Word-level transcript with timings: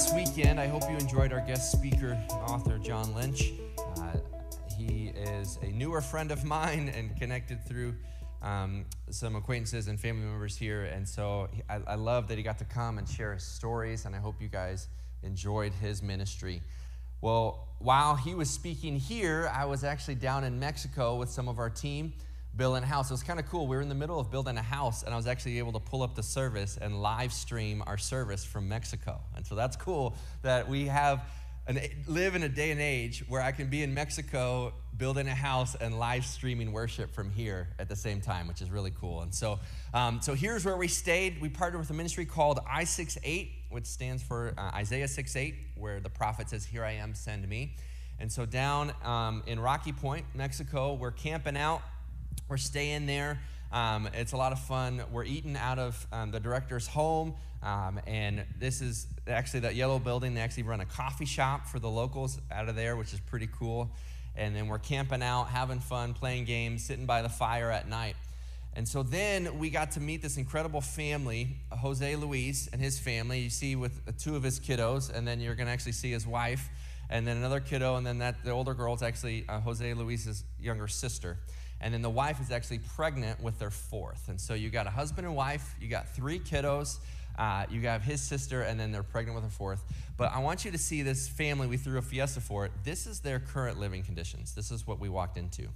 last 0.00 0.14
weekend. 0.14 0.58
I 0.58 0.66
hope 0.66 0.84
you 0.90 0.96
enjoyed 0.96 1.30
our 1.30 1.42
guest 1.42 1.72
speaker 1.72 2.18
author, 2.30 2.78
John 2.78 3.14
Lynch. 3.14 3.52
Uh, 3.98 4.16
he 4.78 5.12
is 5.14 5.58
a 5.60 5.66
newer 5.66 6.00
friend 6.00 6.30
of 6.30 6.42
mine 6.42 6.90
and 6.96 7.14
connected 7.18 7.62
through 7.66 7.94
um, 8.40 8.86
some 9.10 9.36
acquaintances 9.36 9.88
and 9.88 10.00
family 10.00 10.24
members 10.24 10.56
here. 10.56 10.84
And 10.84 11.06
so 11.06 11.48
I, 11.68 11.80
I 11.86 11.94
love 11.96 12.28
that 12.28 12.38
he 12.38 12.42
got 12.42 12.56
to 12.60 12.64
come 12.64 12.96
and 12.96 13.06
share 13.06 13.34
his 13.34 13.42
stories, 13.42 14.06
and 14.06 14.16
I 14.16 14.20
hope 14.20 14.40
you 14.40 14.48
guys 14.48 14.88
enjoyed 15.22 15.74
his 15.74 16.02
ministry. 16.02 16.62
Well, 17.20 17.68
while 17.78 18.16
he 18.16 18.34
was 18.34 18.48
speaking 18.48 18.96
here, 18.96 19.52
I 19.54 19.66
was 19.66 19.84
actually 19.84 20.14
down 20.14 20.44
in 20.44 20.58
Mexico 20.58 21.16
with 21.16 21.28
some 21.28 21.46
of 21.46 21.58
our 21.58 21.68
team 21.68 22.14
building 22.56 22.82
a 22.82 22.86
house. 22.86 23.10
It 23.10 23.14
was 23.14 23.22
kind 23.22 23.38
of 23.38 23.46
cool. 23.46 23.66
We 23.66 23.76
were 23.76 23.82
in 23.82 23.88
the 23.88 23.94
middle 23.94 24.18
of 24.18 24.30
building 24.30 24.56
a 24.56 24.62
house, 24.62 25.02
and 25.02 25.14
I 25.14 25.16
was 25.16 25.26
actually 25.26 25.58
able 25.58 25.72
to 25.72 25.78
pull 25.80 26.02
up 26.02 26.14
the 26.14 26.22
service 26.22 26.78
and 26.80 27.00
live 27.00 27.32
stream 27.32 27.82
our 27.86 27.98
service 27.98 28.44
from 28.44 28.68
Mexico. 28.68 29.20
And 29.36 29.46
so 29.46 29.54
that's 29.54 29.76
cool 29.76 30.16
that 30.42 30.68
we 30.68 30.86
have 30.86 31.24
an, 31.66 31.78
live 32.06 32.34
in 32.34 32.42
a 32.42 32.48
day 32.48 32.70
and 32.70 32.80
age 32.80 33.24
where 33.28 33.40
I 33.40 33.52
can 33.52 33.68
be 33.68 33.82
in 33.82 33.94
Mexico 33.94 34.72
building 34.96 35.28
a 35.28 35.34
house 35.34 35.76
and 35.76 35.98
live 35.98 36.26
streaming 36.26 36.72
worship 36.72 37.14
from 37.14 37.30
here 37.30 37.68
at 37.78 37.88
the 37.88 37.96
same 37.96 38.20
time, 38.20 38.48
which 38.48 38.60
is 38.60 38.70
really 38.70 38.90
cool. 38.90 39.22
And 39.22 39.32
so, 39.32 39.60
um, 39.94 40.20
so 40.20 40.34
here's 40.34 40.64
where 40.64 40.76
we 40.76 40.88
stayed. 40.88 41.40
We 41.40 41.48
partnered 41.48 41.80
with 41.80 41.90
a 41.90 41.94
ministry 41.94 42.26
called 42.26 42.58
I68, 42.66 43.50
which 43.70 43.86
stands 43.86 44.22
for 44.22 44.52
uh, 44.58 44.72
Isaiah 44.74 45.08
68, 45.08 45.54
where 45.76 46.00
the 46.00 46.10
prophet 46.10 46.50
says, 46.50 46.64
"Here 46.64 46.84
I 46.84 46.92
am, 46.92 47.14
send 47.14 47.48
me." 47.48 47.76
And 48.18 48.30
so 48.30 48.44
down 48.44 48.92
um, 49.02 49.42
in 49.46 49.58
Rocky 49.58 49.92
Point, 49.92 50.26
Mexico, 50.34 50.92
we're 50.94 51.10
camping 51.10 51.56
out 51.56 51.80
we're 52.50 52.56
staying 52.56 53.06
there. 53.06 53.40
Um, 53.70 54.08
it's 54.12 54.32
a 54.32 54.36
lot 54.36 54.50
of 54.50 54.58
fun. 54.58 55.00
We're 55.12 55.24
eating 55.24 55.56
out 55.56 55.78
of 55.78 56.04
um, 56.12 56.32
the 56.32 56.40
director's 56.40 56.88
home. 56.88 57.34
Um, 57.62 58.00
and 58.08 58.44
this 58.58 58.80
is 58.80 59.06
actually 59.28 59.60
that 59.60 59.76
yellow 59.76 60.00
building. 60.00 60.34
They 60.34 60.40
actually 60.40 60.64
run 60.64 60.80
a 60.80 60.84
coffee 60.84 61.26
shop 61.26 61.68
for 61.68 61.78
the 61.78 61.88
locals 61.88 62.40
out 62.50 62.68
of 62.68 62.74
there, 62.74 62.96
which 62.96 63.12
is 63.12 63.20
pretty 63.20 63.48
cool. 63.56 63.88
And 64.34 64.56
then 64.56 64.66
we're 64.66 64.80
camping 64.80 65.22
out, 65.22 65.44
having 65.44 65.78
fun, 65.78 66.12
playing 66.12 66.44
games, 66.44 66.82
sitting 66.84 67.06
by 67.06 67.22
the 67.22 67.28
fire 67.28 67.70
at 67.70 67.88
night. 67.88 68.16
And 68.74 68.88
so 68.88 69.04
then 69.04 69.60
we 69.60 69.70
got 69.70 69.92
to 69.92 70.00
meet 70.00 70.20
this 70.20 70.36
incredible 70.36 70.80
family, 70.80 71.56
Jose 71.70 72.16
Luis 72.16 72.68
and 72.72 72.82
his 72.82 72.98
family. 72.98 73.40
You 73.40 73.50
see 73.50 73.76
with 73.76 74.18
two 74.18 74.34
of 74.34 74.42
his 74.42 74.58
kiddos, 74.58 75.14
and 75.14 75.26
then 75.26 75.38
you're 75.38 75.54
going 75.54 75.66
to 75.66 75.72
actually 75.72 75.92
see 75.92 76.10
his 76.10 76.26
wife, 76.26 76.68
and 77.08 77.26
then 77.26 77.36
another 77.36 77.60
kiddo, 77.60 77.96
and 77.96 78.06
then 78.06 78.18
that 78.18 78.44
the 78.44 78.50
older 78.50 78.74
girl 78.74 78.94
is 78.94 79.02
actually 79.02 79.44
uh, 79.48 79.60
Jose 79.60 79.94
Luis's 79.94 80.44
younger 80.60 80.86
sister 80.86 81.36
and 81.80 81.94
then 81.94 82.02
the 82.02 82.10
wife 82.10 82.40
is 82.40 82.50
actually 82.50 82.80
pregnant 82.80 83.42
with 83.42 83.58
their 83.58 83.70
fourth. 83.70 84.28
And 84.28 84.40
so 84.40 84.54
you 84.54 84.70
got 84.70 84.86
a 84.86 84.90
husband 84.90 85.26
and 85.26 85.34
wife, 85.34 85.74
you 85.80 85.88
got 85.88 86.08
three 86.14 86.38
kiddos, 86.38 86.98
uh, 87.38 87.64
you 87.70 87.80
have 87.82 88.02
his 88.02 88.20
sister, 88.20 88.62
and 88.62 88.78
then 88.78 88.92
they're 88.92 89.02
pregnant 89.02 89.34
with 89.34 89.44
a 89.44 89.54
fourth. 89.54 89.82
But 90.16 90.32
I 90.32 90.40
want 90.40 90.64
you 90.64 90.70
to 90.70 90.78
see 90.78 91.02
this 91.02 91.28
family 91.28 91.66
we 91.66 91.78
threw 91.78 91.98
a 91.98 92.02
fiesta 92.02 92.40
for. 92.40 92.66
It. 92.66 92.72
This 92.84 93.06
is 93.06 93.20
their 93.20 93.38
current 93.38 93.80
living 93.80 94.02
conditions. 94.02 94.54
This 94.54 94.70
is 94.70 94.86
what 94.86 95.00
we 95.00 95.08
walked 95.08 95.38
into. 95.38 95.68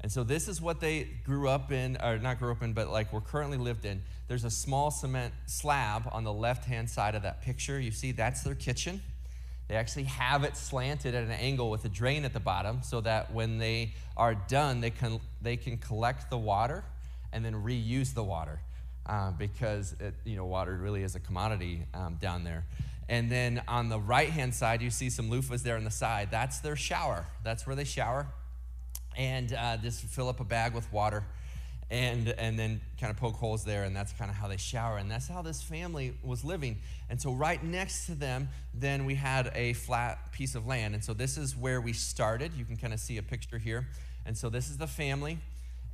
And 0.00 0.12
so 0.12 0.22
this 0.22 0.48
is 0.48 0.60
what 0.60 0.80
they 0.80 1.04
grew 1.24 1.48
up 1.48 1.72
in, 1.72 1.96
or 2.02 2.18
not 2.18 2.38
grew 2.38 2.50
up 2.50 2.62
in, 2.62 2.72
but 2.72 2.90
like 2.90 3.12
we're 3.12 3.20
currently 3.20 3.56
lived 3.56 3.84
in. 3.84 4.02
There's 4.28 4.44
a 4.44 4.50
small 4.50 4.90
cement 4.90 5.32
slab 5.46 6.08
on 6.12 6.24
the 6.24 6.32
left 6.32 6.64
hand 6.64 6.90
side 6.90 7.14
of 7.14 7.22
that 7.22 7.40
picture. 7.40 7.80
You 7.80 7.90
see, 7.90 8.12
that's 8.12 8.42
their 8.42 8.54
kitchen. 8.54 9.00
They 9.68 9.76
actually 9.76 10.04
have 10.04 10.44
it 10.44 10.56
slanted 10.56 11.14
at 11.14 11.24
an 11.24 11.30
angle 11.30 11.70
with 11.70 11.84
a 11.84 11.88
drain 11.88 12.24
at 12.24 12.32
the 12.32 12.40
bottom 12.40 12.82
so 12.82 13.00
that 13.00 13.32
when 13.32 13.58
they 13.58 13.94
are 14.16 14.34
done, 14.34 14.80
they 14.80 14.90
can, 14.90 15.20
they 15.40 15.56
can 15.56 15.78
collect 15.78 16.28
the 16.30 16.36
water 16.36 16.84
and 17.32 17.44
then 17.44 17.54
reuse 17.54 18.12
the 18.12 18.22
water 18.22 18.60
uh, 19.06 19.30
because 19.32 19.96
it, 20.00 20.14
you 20.24 20.36
know, 20.36 20.44
water 20.44 20.76
really 20.76 21.02
is 21.02 21.14
a 21.14 21.20
commodity 21.20 21.86
um, 21.94 22.16
down 22.20 22.44
there. 22.44 22.64
And 23.08 23.30
then 23.30 23.62
on 23.68 23.88
the 23.88 23.98
right 23.98 24.30
hand 24.30 24.54
side, 24.54 24.80
you 24.80 24.90
see 24.90 25.10
some 25.10 25.30
loofahs 25.30 25.62
there 25.62 25.76
on 25.76 25.84
the 25.84 25.90
side. 25.90 26.28
That's 26.30 26.60
their 26.60 26.76
shower. 26.76 27.26
That's 27.42 27.66
where 27.66 27.76
they 27.76 27.84
shower. 27.84 28.26
And 29.16 29.52
uh, 29.52 29.76
just 29.78 30.02
fill 30.02 30.28
up 30.28 30.40
a 30.40 30.44
bag 30.44 30.74
with 30.74 30.90
water 30.92 31.24
and 31.90 32.28
and 32.30 32.58
then 32.58 32.80
kind 32.98 33.10
of 33.10 33.16
poke 33.16 33.36
holes 33.36 33.64
there 33.64 33.84
and 33.84 33.94
that's 33.94 34.12
kind 34.12 34.30
of 34.30 34.36
how 34.36 34.48
they 34.48 34.56
shower 34.56 34.96
and 34.96 35.10
that's 35.10 35.28
how 35.28 35.42
this 35.42 35.62
family 35.62 36.14
was 36.22 36.44
living. 36.44 36.78
And 37.10 37.20
so 37.20 37.32
right 37.32 37.62
next 37.62 38.06
to 38.06 38.14
them 38.14 38.48
then 38.72 39.04
we 39.04 39.14
had 39.14 39.52
a 39.54 39.74
flat 39.74 40.32
piece 40.32 40.54
of 40.54 40.66
land. 40.66 40.94
And 40.94 41.04
so 41.04 41.12
this 41.12 41.36
is 41.36 41.56
where 41.56 41.80
we 41.80 41.92
started. 41.92 42.52
You 42.54 42.64
can 42.64 42.76
kind 42.76 42.92
of 42.92 43.00
see 43.00 43.18
a 43.18 43.22
picture 43.22 43.58
here. 43.58 43.86
And 44.26 44.36
so 44.36 44.48
this 44.48 44.70
is 44.70 44.78
the 44.78 44.86
family 44.86 45.38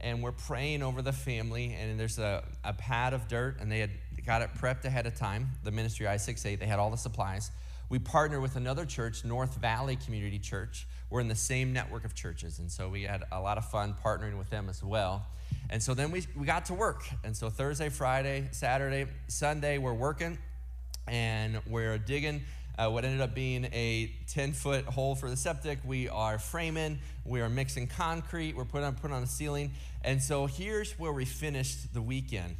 and 0.01 0.23
we're 0.23 0.33
praying 0.33 0.83
over 0.83 1.03
the 1.03 1.13
family 1.13 1.77
and 1.79 2.01
there's 2.01 2.19
a, 2.19 2.43
a 2.65 2.73
pad 2.73 3.13
of 3.13 3.29
dirt 3.29 3.57
and 3.61 3.71
they 3.71 3.81
had 3.81 3.91
got 4.25 4.43
it 4.43 4.51
prepped 4.55 4.85
ahead 4.85 5.07
of 5.07 5.15
time 5.15 5.49
the 5.65 5.71
ministry 5.71 6.07
i68 6.07 6.59
they 6.59 6.67
had 6.67 6.79
all 6.79 6.91
the 6.91 6.97
supplies. 6.97 7.51
We 7.89 7.99
partner 7.99 8.41
with 8.41 8.55
another 8.57 8.87
church 8.87 9.25
north 9.25 9.57
valley 9.57 9.97
community 9.97 10.39
church 10.39 10.87
we're 11.11 11.21
in 11.21 11.29
the 11.29 11.35
same 11.35 11.73
network 11.73 12.05
of 12.05 12.15
churches 12.15 12.59
and 12.59 12.71
so 12.71 12.89
we 12.89 13.03
had 13.03 13.25
a 13.33 13.41
lot 13.41 13.59
of 13.59 13.65
fun 13.71 13.95
partnering 14.03 14.39
with 14.39 14.49
them 14.49 14.69
as 14.69 14.83
well 14.83 15.27
and 15.71 15.81
so 15.81 15.95
then 15.95 16.11
we, 16.11 16.25
we 16.37 16.47
got 16.47 16.67
to 16.67 16.75
work. 16.75 17.05
And 17.23 17.37
so 17.37 17.49
Thursday, 17.49 17.89
Friday, 17.89 18.49
Saturday, 18.51 19.07
Sunday, 19.29 19.79
we're 19.79 19.95
working 19.95 20.37
and 21.07 21.61
we're 21.69 21.97
digging 21.97 22.43
uh, 22.77 22.89
what 22.89 23.05
ended 23.05 23.21
up 23.21 23.35
being 23.35 23.67
a 23.67 24.11
10 24.29 24.53
foot 24.53 24.85
hole 24.87 25.15
for 25.15 25.31
the 25.31 25.37
septic. 25.37 25.79
We 25.85 26.09
are 26.09 26.41
framing, 26.41 26.99
we 27.25 27.41
are 27.41 27.49
mixing 27.49 27.87
concrete, 27.87 28.57
we're 28.57 28.65
putting 28.65 28.87
on, 28.87 28.95
putting 28.97 29.15
on 29.15 29.23
the 29.23 29.29
ceiling. 29.29 29.71
And 30.03 30.21
so 30.21 30.47
here's 30.47 30.99
where 30.99 31.13
we 31.13 31.25
finished 31.25 31.95
the 31.95 32.03
weekend. 32.03 32.57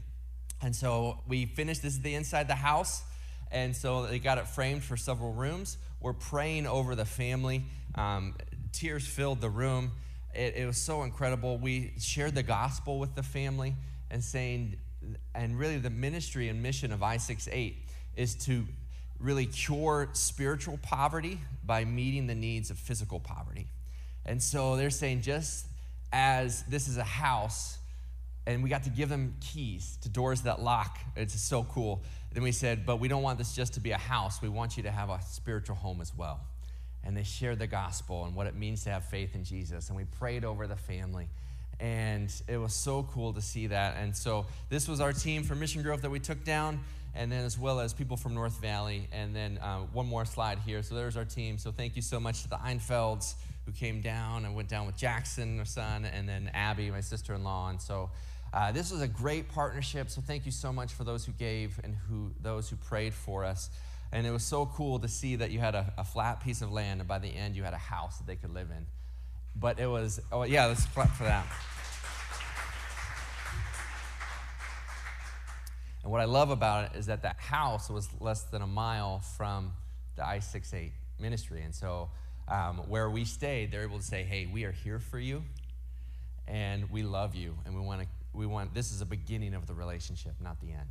And 0.63 0.77
so 0.77 1.21
we 1.27 1.47
finished, 1.47 1.83
this 1.83 1.95
is 1.95 2.01
the 2.03 2.15
inside 2.15 2.47
the 2.47 2.55
house. 2.55 3.03
And 3.51 3.75
so 3.75 4.07
they 4.07 4.21
got 4.21 4.39
it 4.39 4.47
framed 4.47 4.85
for 4.85 4.97
several 4.97 5.33
rooms. 5.33 5.79
We're 6.01 6.15
praying 6.15 6.67
over 6.67 6.95
the 6.95 7.05
family. 7.05 7.65
Um, 7.95 8.35
tears 8.73 9.07
filled 9.07 9.41
the 9.41 9.51
room. 9.51 9.93
It, 10.35 10.57
it 10.57 10.67
was 10.67 10.79
so 10.79 11.03
incredible. 11.03 11.59
We 11.59 11.93
shared 11.99 12.35
the 12.35 12.43
gospel 12.43 12.99
with 12.99 13.15
the 13.15 13.23
family 13.23 13.75
and 14.11 14.25
saying, 14.25 14.77
and 15.35 15.59
really 15.59 15.79
the 15.79 15.91
ministry 15.91 16.49
and 16.49 16.63
mission 16.63 16.93
of 16.93 17.03
I 17.03 17.19
68 17.19 17.77
is 18.17 18.35
to 18.47 18.67
really 19.19 19.47
cure 19.47 20.09
spiritual 20.13 20.79
poverty 20.83 21.39
by 21.65 21.85
meeting 21.85 22.27
the 22.27 22.35
needs 22.35 22.71
of 22.71 22.79
physical 22.79 23.21
poverty. 23.21 23.67
And 24.25 24.43
so 24.43 24.77
they're 24.77 24.91
saying, 24.91 25.23
just 25.23 25.67
as 26.13 26.63
this 26.65 26.89
is 26.89 26.97
a 26.97 27.05
house, 27.05 27.79
and 28.47 28.63
we 28.63 28.71
got 28.71 28.85
to 28.85 28.91
give 28.91 29.09
them 29.09 29.35
keys 29.41 29.99
to 30.03 30.09
doors 30.09 30.43
that 30.43 30.61
lock. 30.61 30.99
It's 31.15 31.39
so 31.41 31.65
cool. 31.65 32.03
Then 32.33 32.43
we 32.43 32.53
said, 32.53 32.87
but 32.87 33.01
we 33.01 33.09
don't 33.09 33.23
want 33.23 33.39
this 33.39 33.55
just 33.55 33.75
to 33.75 33.81
be 33.81 33.91
a 33.91 33.99
house. 33.99 34.41
We 34.41 34.49
want 34.49 34.77
you 34.77 34.85
to 34.85 34.91
have 34.91 35.11
a 35.11 35.21
spiritual 35.23 35.77
home 35.77 36.01
as 36.01 36.15
well 36.17 36.41
and 37.05 37.17
they 37.17 37.23
shared 37.23 37.59
the 37.59 37.67
gospel 37.67 38.25
and 38.25 38.35
what 38.35 38.47
it 38.47 38.55
means 38.55 38.85
to 38.85 38.91
have 38.91 39.05
faith 39.05 39.35
in 39.35 39.45
Jesus. 39.45 39.89
And 39.89 39.97
we 39.97 40.05
prayed 40.05 40.45
over 40.45 40.67
the 40.67 40.77
family. 40.77 41.29
And 41.79 42.31
it 42.47 42.59
was 42.59 42.75
so 42.75 43.05
cool 43.05 43.33
to 43.33 43.41
see 43.41 43.69
that. 43.69 43.97
And 43.97 44.15
so 44.15 44.47
this 44.69 44.87
was 44.87 45.01
our 45.01 45.15
team 45.15 45.43
from 45.43 45.61
Mission 45.61 45.83
Grove 45.83 46.03
that 46.03 46.11
we 46.11 46.21
took 46.21 46.45
down, 46.45 46.81
and 47.15 47.33
then 47.33 47.47
as 47.47 47.59
well 47.59 47.81
as 47.81 47.95
people 47.95 48.19
from 48.19 48.35
North 48.35 48.61
Valley. 48.61 49.09
And 49.13 49.35
then 49.35 49.59
uh, 49.59 49.79
one 49.93 50.07
more 50.07 50.27
slide 50.27 50.59
here. 50.59 50.83
So 50.83 50.95
there's 50.95 51.17
our 51.17 51.25
team. 51.25 51.57
So 51.57 51.73
thank 51.73 51.97
you 51.97 52.03
so 52.03 52.21
much 52.21 52.43
to 52.43 52.51
the 52.51 52.57
Einfelds 52.57 53.35
who 53.65 53.73
came 53.73 54.03
down 54.03 54.45
and 54.45 54.55
went 54.55 54.69
down 54.69 54.85
with 54.85 54.97
Jackson, 54.97 55.57
their 55.57 55.65
son, 55.65 56.05
and 56.05 56.29
then 56.29 56.51
Abby, 56.53 56.91
my 56.91 57.01
sister 57.01 57.33
in 57.33 57.45
law. 57.45 57.71
And 57.71 57.81
so 57.81 58.11
uh, 58.53 58.73
this 58.73 58.91
was 58.91 59.01
a 59.01 59.09
great 59.09 59.49
partnership. 59.49 60.11
So 60.11 60.21
thank 60.21 60.45
you 60.45 60.53
so 60.53 60.73
much 60.73 60.93
for 60.93 61.05
those 61.05 61.25
who 61.25 61.33
gave 61.33 61.79
and 61.85 61.95
who 62.09 62.33
those 62.41 62.69
who 62.69 62.77
prayed 62.77 63.15
for 63.15 63.45
us. 63.45 63.71
And 64.13 64.27
it 64.27 64.33
was 64.33 64.43
so 64.43 64.67
cool 64.67 64.99
to 64.99 65.09
see 65.09 65.37
that 65.37 65.51
you 65.51 65.61
had 65.61 65.77
a, 65.77 65.93
a, 65.97 66.05
flat 66.05 66.43
piece 66.43 66.63
of 66.63 66.73
land, 66.73 67.01
and 67.01 67.09
by 67.09 67.21
the 67.21 67.29
end, 67.29 67.55
you 67.55 67.63
had 67.63 67.75
a 67.75 67.79
house 67.79 68.19
that 68.19 68.27
they 68.27 68.35
could 68.35 68.53
live 68.53 68.69
in. 68.77 68.87
But 69.55 69.79
it 69.79 69.87
was, 69.87 70.21
oh, 70.33 70.43
yeah, 70.43 70.67
let's 70.67 70.85
clap 70.87 71.15
for 71.15 71.25
that. 71.25 71.47
And 76.03 76.11
what 76.11 76.21
I 76.21 76.25
love 76.25 76.51
about 76.51 76.87
it 76.87 76.99
is 76.99 77.07
that 77.07 77.23
that 77.23 77.37
house 77.39 77.89
was 77.89 78.09
less 78.21 78.43
than 78.45 78.63
a 78.63 78.67
mile 78.67 79.21
from 79.21 79.73
the 80.17 80.27
I 80.27 80.41
68 80.41 80.93
ministry. 81.21 81.63
And 81.63 81.75
so, 81.75 82.11
um, 82.49 82.79
where 82.89 83.09
we 83.09 83.25
stayed, 83.25 83.71
they're 83.71 83.83
able 83.83 83.99
to 83.99 84.05
say, 84.05 84.25
hey, 84.25 84.47
we 84.47 84.65
are 84.65 84.73
here 84.73 84.99
for 84.99 85.21
you, 85.21 85.45
and 86.49 86.91
we 86.91 87.05
love 87.05 87.37
you, 87.37 87.57
and 87.65 87.77
we 87.77 87.81
want 87.81 88.01
to, 88.01 88.09
we 88.33 88.47
want, 88.47 88.75
this 88.75 88.93
is 88.93 89.01
a 89.01 89.07
beginning 89.07 89.55
of 89.55 89.67
the 89.67 89.75
relationship, 89.75 90.33
not 90.41 90.61
the 90.61 90.73
end. 90.73 90.89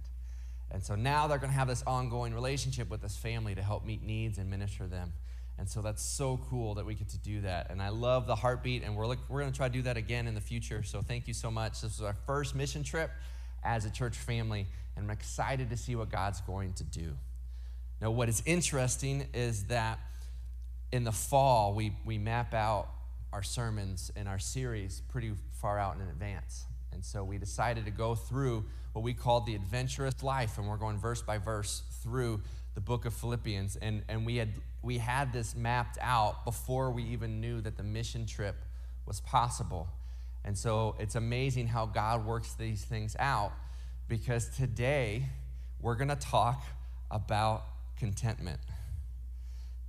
And 0.71 0.83
so 0.83 0.95
now 0.95 1.27
they're 1.27 1.39
going 1.39 1.51
to 1.51 1.57
have 1.57 1.67
this 1.67 1.83
ongoing 1.87 2.33
relationship 2.33 2.89
with 2.89 3.01
this 3.01 3.17
family 3.17 3.55
to 3.55 3.61
help 3.61 3.85
meet 3.85 4.03
needs 4.03 4.37
and 4.37 4.49
minister 4.49 4.85
them. 4.87 5.13
And 5.57 5.67
so 5.67 5.81
that's 5.81 6.01
so 6.01 6.39
cool 6.49 6.75
that 6.75 6.85
we 6.85 6.93
get 6.93 7.09
to 7.09 7.17
do 7.17 7.41
that. 7.41 7.69
And 7.69 7.81
I 7.81 7.89
love 7.89 8.27
the 8.27 8.35
heartbeat, 8.35 8.83
and 8.83 8.95
we're, 8.95 9.07
look, 9.07 9.19
we're 9.27 9.41
going 9.41 9.51
to 9.51 9.57
try 9.57 9.67
to 9.67 9.73
do 9.73 9.81
that 9.81 9.97
again 9.97 10.27
in 10.27 10.35
the 10.35 10.41
future. 10.41 10.83
So 10.83 11.01
thank 11.01 11.27
you 11.27 11.33
so 11.33 11.51
much. 11.51 11.81
This 11.81 11.99
was 11.99 12.05
our 12.05 12.15
first 12.25 12.55
mission 12.55 12.83
trip 12.83 13.11
as 13.63 13.83
a 13.83 13.89
church 13.89 14.15
family, 14.15 14.67
and 14.95 15.05
I'm 15.05 15.11
excited 15.11 15.69
to 15.71 15.77
see 15.77 15.95
what 15.95 16.09
God's 16.09 16.39
going 16.41 16.73
to 16.73 16.83
do. 16.83 17.17
Now, 18.01 18.11
what 18.11 18.29
is 18.29 18.41
interesting 18.45 19.27
is 19.33 19.65
that 19.65 19.99
in 20.93 21.03
the 21.03 21.11
fall, 21.11 21.73
we, 21.73 21.93
we 22.05 22.17
map 22.17 22.53
out 22.53 22.87
our 23.33 23.43
sermons 23.43 24.11
and 24.15 24.29
our 24.29 24.39
series 24.39 25.01
pretty 25.09 25.33
far 25.51 25.77
out 25.77 25.97
in 25.97 26.01
advance. 26.03 26.65
And 26.91 27.03
so 27.03 27.23
we 27.23 27.37
decided 27.37 27.85
to 27.85 27.91
go 27.91 28.15
through 28.15 28.65
what 28.93 29.03
we 29.03 29.13
called 29.13 29.45
the 29.45 29.55
adventurous 29.55 30.23
life, 30.23 30.57
and 30.57 30.67
we're 30.67 30.77
going 30.77 30.97
verse 30.97 31.21
by 31.21 31.37
verse 31.37 31.83
through 32.03 32.41
the 32.75 32.81
book 32.81 33.05
of 33.05 33.13
Philippians, 33.13 33.75
and, 33.77 34.03
and 34.07 34.25
we, 34.25 34.37
had, 34.37 34.49
we 34.81 34.97
had 34.97 35.33
this 35.33 35.55
mapped 35.55 35.97
out 36.01 36.45
before 36.45 36.91
we 36.91 37.03
even 37.03 37.41
knew 37.41 37.61
that 37.61 37.77
the 37.77 37.83
mission 37.83 38.25
trip 38.25 38.55
was 39.05 39.19
possible. 39.21 39.87
And 40.45 40.57
so 40.57 40.95
it's 40.99 41.15
amazing 41.15 41.67
how 41.67 41.85
God 41.85 42.25
works 42.25 42.53
these 42.53 42.83
things 42.83 43.15
out 43.19 43.51
because 44.07 44.49
today 44.49 45.25
we're 45.81 45.95
going 45.95 46.09
to 46.09 46.15
talk 46.15 46.63
about 47.11 47.65
contentment. 47.97 48.59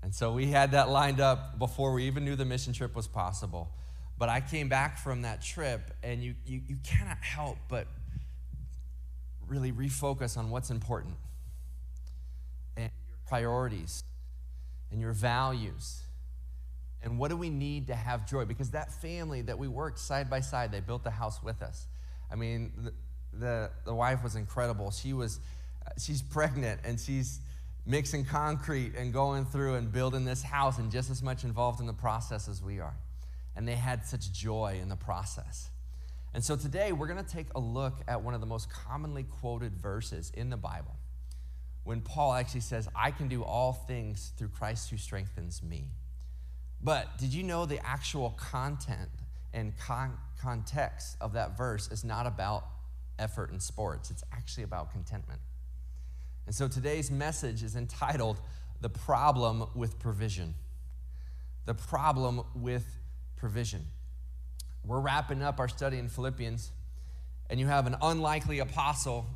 And 0.02 0.14
so 0.14 0.32
we 0.32 0.46
had 0.46 0.72
that 0.72 0.88
lined 0.88 1.20
up 1.20 1.58
before 1.58 1.92
we 1.92 2.04
even 2.04 2.24
knew 2.24 2.34
the 2.34 2.44
mission 2.44 2.72
trip 2.72 2.96
was 2.96 3.06
possible. 3.06 3.70
But 4.20 4.28
I 4.28 4.42
came 4.42 4.68
back 4.68 4.98
from 4.98 5.22
that 5.22 5.40
trip, 5.40 5.80
and 6.02 6.22
you, 6.22 6.34
you, 6.44 6.60
you 6.68 6.76
cannot 6.84 7.16
help 7.22 7.56
but 7.70 7.86
really 9.48 9.72
refocus 9.72 10.36
on 10.36 10.50
what's 10.50 10.68
important 10.70 11.14
and 12.76 12.90
your 13.08 13.18
priorities 13.26 14.04
and 14.92 15.00
your 15.00 15.12
values. 15.12 16.02
And 17.02 17.18
what 17.18 17.28
do 17.30 17.36
we 17.38 17.48
need 17.48 17.86
to 17.86 17.94
have 17.94 18.28
joy? 18.28 18.44
Because 18.44 18.72
that 18.72 18.92
family 18.92 19.40
that 19.40 19.58
we 19.58 19.68
worked 19.68 19.98
side 19.98 20.28
by 20.28 20.40
side, 20.40 20.70
they 20.70 20.80
built 20.80 21.02
the 21.02 21.10
house 21.10 21.42
with 21.42 21.62
us. 21.62 21.86
I 22.30 22.34
mean, 22.34 22.72
the, 22.76 22.92
the, 23.32 23.70
the 23.86 23.94
wife 23.94 24.22
was 24.22 24.36
incredible. 24.36 24.90
She 24.90 25.14
was, 25.14 25.40
she's 25.98 26.20
pregnant 26.20 26.82
and 26.84 27.00
she's 27.00 27.40
mixing 27.86 28.26
concrete 28.26 28.92
and 28.98 29.14
going 29.14 29.46
through 29.46 29.76
and 29.76 29.90
building 29.90 30.26
this 30.26 30.42
house 30.42 30.76
and 30.76 30.92
just 30.92 31.08
as 31.08 31.22
much 31.22 31.42
involved 31.42 31.80
in 31.80 31.86
the 31.86 31.94
process 31.94 32.48
as 32.48 32.62
we 32.62 32.80
are. 32.80 32.94
And 33.56 33.66
they 33.66 33.74
had 33.74 34.06
such 34.06 34.32
joy 34.32 34.78
in 34.80 34.88
the 34.88 34.96
process. 34.96 35.70
And 36.32 36.44
so 36.44 36.56
today 36.56 36.92
we're 36.92 37.08
going 37.08 37.22
to 37.22 37.30
take 37.30 37.46
a 37.54 37.60
look 37.60 37.94
at 38.06 38.22
one 38.22 38.34
of 38.34 38.40
the 38.40 38.46
most 38.46 38.70
commonly 38.70 39.24
quoted 39.24 39.76
verses 39.76 40.30
in 40.34 40.50
the 40.50 40.56
Bible 40.56 40.96
when 41.84 42.00
Paul 42.00 42.34
actually 42.34 42.60
says, 42.60 42.88
I 42.94 43.10
can 43.10 43.28
do 43.28 43.42
all 43.42 43.72
things 43.72 44.32
through 44.36 44.48
Christ 44.48 44.90
who 44.90 44.96
strengthens 44.96 45.62
me. 45.62 45.88
But 46.82 47.18
did 47.18 47.34
you 47.34 47.42
know 47.42 47.66
the 47.66 47.84
actual 47.84 48.30
content 48.30 49.10
and 49.52 49.76
con- 49.78 50.16
context 50.40 51.16
of 51.20 51.32
that 51.32 51.56
verse 51.56 51.90
is 51.90 52.04
not 52.04 52.26
about 52.26 52.64
effort 53.18 53.50
in 53.50 53.60
sports, 53.60 54.10
it's 54.10 54.24
actually 54.32 54.64
about 54.64 54.92
contentment. 54.92 55.40
And 56.46 56.54
so 56.54 56.68
today's 56.68 57.10
message 57.10 57.62
is 57.62 57.76
entitled 57.76 58.38
The 58.80 58.88
Problem 58.88 59.66
with 59.74 59.98
Provision. 59.98 60.54
The 61.66 61.74
Problem 61.74 62.42
with 62.54 62.99
Provision. 63.40 63.86
We're 64.84 65.00
wrapping 65.00 65.42
up 65.42 65.58
our 65.58 65.68
study 65.68 65.98
in 65.98 66.10
Philippians, 66.10 66.70
and 67.48 67.58
you 67.58 67.66
have 67.66 67.86
an 67.86 67.96
unlikely 68.02 68.58
apostle, 68.58 69.26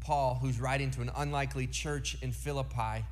Paul, 0.00 0.38
who's 0.42 0.60
writing 0.60 0.90
to 0.92 1.00
an 1.00 1.12
unlikely 1.16 1.68
church 1.68 2.16
in 2.22 2.32
Philippi. 2.32 3.04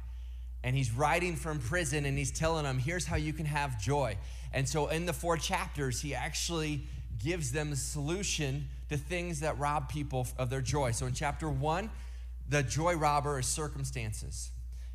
And 0.64 0.74
he's 0.74 0.90
writing 0.90 1.36
from 1.36 1.60
prison 1.60 2.04
and 2.04 2.18
he's 2.18 2.32
telling 2.32 2.64
them, 2.64 2.78
here's 2.78 3.06
how 3.06 3.16
you 3.16 3.32
can 3.32 3.46
have 3.46 3.80
joy. 3.80 4.16
And 4.52 4.68
so 4.68 4.88
in 4.88 5.06
the 5.06 5.12
four 5.12 5.36
chapters, 5.36 6.00
he 6.00 6.14
actually 6.14 6.82
gives 7.22 7.52
them 7.52 7.72
a 7.72 7.76
solution 7.76 8.66
to 8.88 8.96
things 8.96 9.40
that 9.40 9.58
rob 9.58 9.88
people 9.88 10.26
of 10.36 10.50
their 10.50 10.62
joy. 10.62 10.90
So 10.90 11.06
in 11.06 11.12
chapter 11.12 11.48
one, 11.48 11.90
the 12.48 12.62
joy 12.62 12.96
robber 12.96 13.38
is 13.38 13.46
circumstances. 13.46 14.50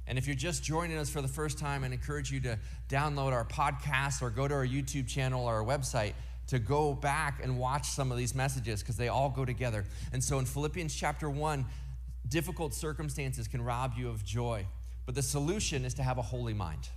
And 0.09 0.17
if 0.17 0.25
you're 0.25 0.35
just 0.35 0.63
joining 0.63 0.97
us 0.97 1.07
for 1.07 1.21
the 1.21 1.27
first 1.27 1.59
time, 1.59 1.83
I 1.83 1.87
encourage 1.87 2.31
you 2.31 2.39
to 2.39 2.57
download 2.89 3.31
our 3.31 3.45
podcast 3.45 4.23
or 4.23 4.31
go 4.31 4.47
to 4.47 4.55
our 4.55 4.65
YouTube 4.65 5.07
channel 5.07 5.45
or 5.45 5.57
our 5.57 5.63
website 5.63 6.13
to 6.47 6.57
go 6.57 6.95
back 6.95 7.41
and 7.43 7.59
watch 7.59 7.85
some 7.85 8.11
of 8.11 8.17
these 8.17 8.33
messages 8.33 8.81
because 8.81 8.97
they 8.97 9.07
all 9.07 9.29
go 9.29 9.45
together. 9.45 9.85
And 10.11 10.23
so 10.23 10.39
in 10.39 10.45
Philippians 10.45 10.95
chapter 10.95 11.29
1, 11.29 11.63
difficult 12.27 12.73
circumstances 12.73 13.47
can 13.47 13.61
rob 13.61 13.93
you 13.95 14.09
of 14.09 14.25
joy, 14.25 14.65
but 15.05 15.13
the 15.13 15.21
solution 15.21 15.85
is 15.85 15.93
to 15.93 16.03
have 16.03 16.17
a 16.17 16.23
holy 16.23 16.55
mind. 16.55 16.89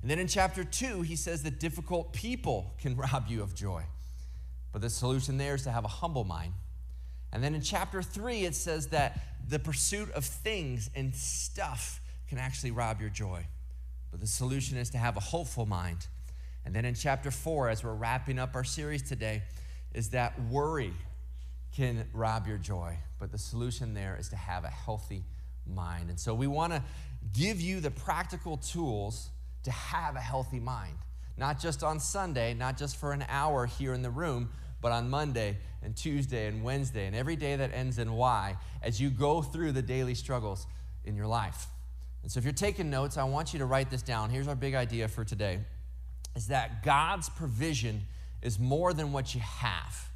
And 0.00 0.10
then 0.10 0.18
in 0.18 0.26
chapter 0.26 0.64
2, 0.64 1.02
he 1.02 1.16
says 1.16 1.42
that 1.42 1.60
difficult 1.60 2.14
people 2.14 2.72
can 2.80 2.96
rob 3.12 3.26
you 3.28 3.42
of 3.42 3.54
joy, 3.54 3.82
but 4.72 4.80
the 4.80 4.88
solution 4.88 5.36
there 5.36 5.54
is 5.54 5.64
to 5.64 5.70
have 5.70 5.84
a 5.84 5.88
humble 5.88 6.24
mind. 6.24 6.54
And 7.30 7.44
then 7.44 7.54
in 7.54 7.60
chapter 7.60 8.00
3, 8.00 8.46
it 8.46 8.54
says 8.54 8.86
that 8.86 9.20
the 9.46 9.58
pursuit 9.58 10.10
of 10.12 10.24
things 10.24 10.88
and 10.94 11.14
stuff 11.14 12.00
can 12.28 12.38
actually 12.38 12.70
rob 12.70 13.00
your 13.00 13.10
joy. 13.10 13.46
But 14.10 14.20
the 14.20 14.26
solution 14.26 14.76
is 14.76 14.90
to 14.90 14.98
have 14.98 15.16
a 15.16 15.20
hopeful 15.20 15.66
mind. 15.66 16.06
And 16.64 16.74
then 16.74 16.84
in 16.84 16.94
chapter 16.94 17.30
four, 17.30 17.68
as 17.68 17.82
we're 17.82 17.94
wrapping 17.94 18.38
up 18.38 18.54
our 18.54 18.64
series 18.64 19.02
today, 19.02 19.42
is 19.94 20.10
that 20.10 20.40
worry 20.50 20.92
can 21.74 22.06
rob 22.12 22.46
your 22.46 22.58
joy. 22.58 22.96
But 23.18 23.32
the 23.32 23.38
solution 23.38 23.94
there 23.94 24.16
is 24.18 24.28
to 24.30 24.36
have 24.36 24.64
a 24.64 24.68
healthy 24.68 25.24
mind. 25.66 26.10
And 26.10 26.18
so 26.18 26.34
we 26.34 26.46
want 26.46 26.72
to 26.72 26.82
give 27.32 27.60
you 27.60 27.80
the 27.80 27.90
practical 27.90 28.56
tools 28.56 29.28
to 29.64 29.70
have 29.70 30.16
a 30.16 30.20
healthy 30.20 30.60
mind. 30.60 30.98
Not 31.36 31.60
just 31.60 31.82
on 31.82 32.00
Sunday, 32.00 32.54
not 32.54 32.76
just 32.76 32.96
for 32.96 33.12
an 33.12 33.24
hour 33.28 33.66
here 33.66 33.94
in 33.94 34.02
the 34.02 34.10
room, 34.10 34.50
but 34.80 34.92
on 34.92 35.08
Monday 35.08 35.56
and 35.82 35.96
Tuesday 35.96 36.46
and 36.46 36.62
Wednesday 36.62 37.06
and 37.06 37.14
every 37.14 37.36
day 37.36 37.56
that 37.56 37.72
ends 37.72 37.98
in 37.98 38.12
Y 38.12 38.56
as 38.82 39.00
you 39.00 39.10
go 39.10 39.42
through 39.42 39.72
the 39.72 39.82
daily 39.82 40.14
struggles 40.14 40.66
in 41.04 41.16
your 41.16 41.26
life. 41.26 41.66
And 42.22 42.30
so 42.30 42.38
if 42.38 42.44
you're 42.44 42.52
taking 42.52 42.90
notes, 42.90 43.16
I 43.16 43.24
want 43.24 43.52
you 43.52 43.58
to 43.60 43.64
write 43.64 43.90
this 43.90 44.02
down. 44.02 44.30
Here's 44.30 44.48
our 44.48 44.56
big 44.56 44.74
idea 44.74 45.08
for 45.08 45.24
today 45.24 45.60
is 46.36 46.48
that 46.48 46.84
God's 46.84 47.28
provision 47.28 48.02
is 48.42 48.58
more 48.58 48.92
than 48.92 49.12
what 49.12 49.34
you 49.34 49.40
have. 49.40 50.08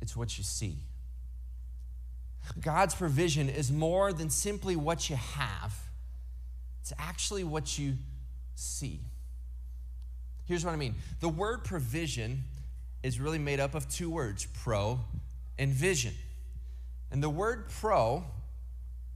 It's 0.00 0.16
what 0.16 0.36
you 0.36 0.44
see. 0.44 0.76
God's 2.60 2.94
provision 2.94 3.48
is 3.48 3.70
more 3.70 4.12
than 4.12 4.28
simply 4.28 4.76
what 4.76 5.08
you 5.08 5.16
have. 5.16 5.74
It's 6.80 6.92
actually 6.98 7.44
what 7.44 7.78
you 7.78 7.94
see. 8.54 9.00
Here's 10.44 10.64
what 10.64 10.72
I 10.72 10.76
mean. 10.76 10.96
The 11.20 11.28
word 11.28 11.64
provision 11.64 12.42
is 13.02 13.20
really 13.20 13.38
made 13.38 13.60
up 13.60 13.74
of 13.74 13.88
two 13.88 14.10
words, 14.10 14.46
pro 14.62 15.00
and 15.58 15.72
vision. 15.72 16.14
And 17.10 17.22
the 17.22 17.30
word 17.30 17.68
pro 17.68 18.24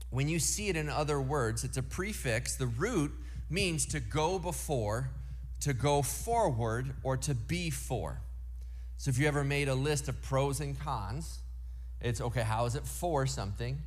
when 0.09 0.27
you 0.27 0.39
see 0.39 0.69
it 0.69 0.75
in 0.75 0.89
other 0.89 1.19
words, 1.19 1.63
it's 1.63 1.77
a 1.77 1.83
prefix. 1.83 2.55
The 2.55 2.67
root 2.67 3.11
means 3.49 3.85
to 3.87 3.99
go 3.99 4.39
before, 4.39 5.09
to 5.61 5.73
go 5.73 6.01
forward, 6.01 6.93
or 7.03 7.17
to 7.17 7.35
be 7.35 7.69
for. 7.69 8.21
So 8.97 9.09
if 9.09 9.19
you 9.19 9.27
ever 9.27 9.43
made 9.43 9.67
a 9.67 9.75
list 9.75 10.07
of 10.07 10.21
pros 10.21 10.59
and 10.59 10.79
cons, 10.79 11.39
it's 12.01 12.21
okay, 12.21 12.41
how 12.41 12.65
is 12.65 12.75
it 12.75 12.85
for 12.85 13.25
something? 13.27 13.77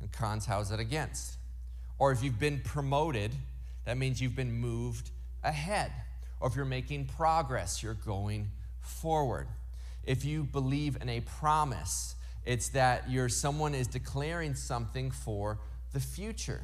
And 0.00 0.12
cons, 0.12 0.46
how 0.46 0.60
is 0.60 0.70
it 0.70 0.80
against? 0.80 1.36
Or 1.98 2.12
if 2.12 2.22
you've 2.22 2.38
been 2.38 2.60
promoted, 2.60 3.32
that 3.84 3.96
means 3.96 4.20
you've 4.20 4.36
been 4.36 4.52
moved 4.52 5.10
ahead. 5.42 5.92
Or 6.40 6.48
if 6.48 6.56
you're 6.56 6.64
making 6.64 7.06
progress, 7.06 7.82
you're 7.82 7.94
going 7.94 8.50
forward. 8.80 9.48
If 10.04 10.24
you 10.24 10.44
believe 10.44 10.98
in 11.00 11.08
a 11.08 11.20
promise, 11.20 12.15
it's 12.46 12.68
that 12.70 13.10
you're 13.10 13.28
someone 13.28 13.74
is 13.74 13.88
declaring 13.88 14.54
something 14.54 15.10
for 15.10 15.58
the 15.92 16.00
future. 16.00 16.62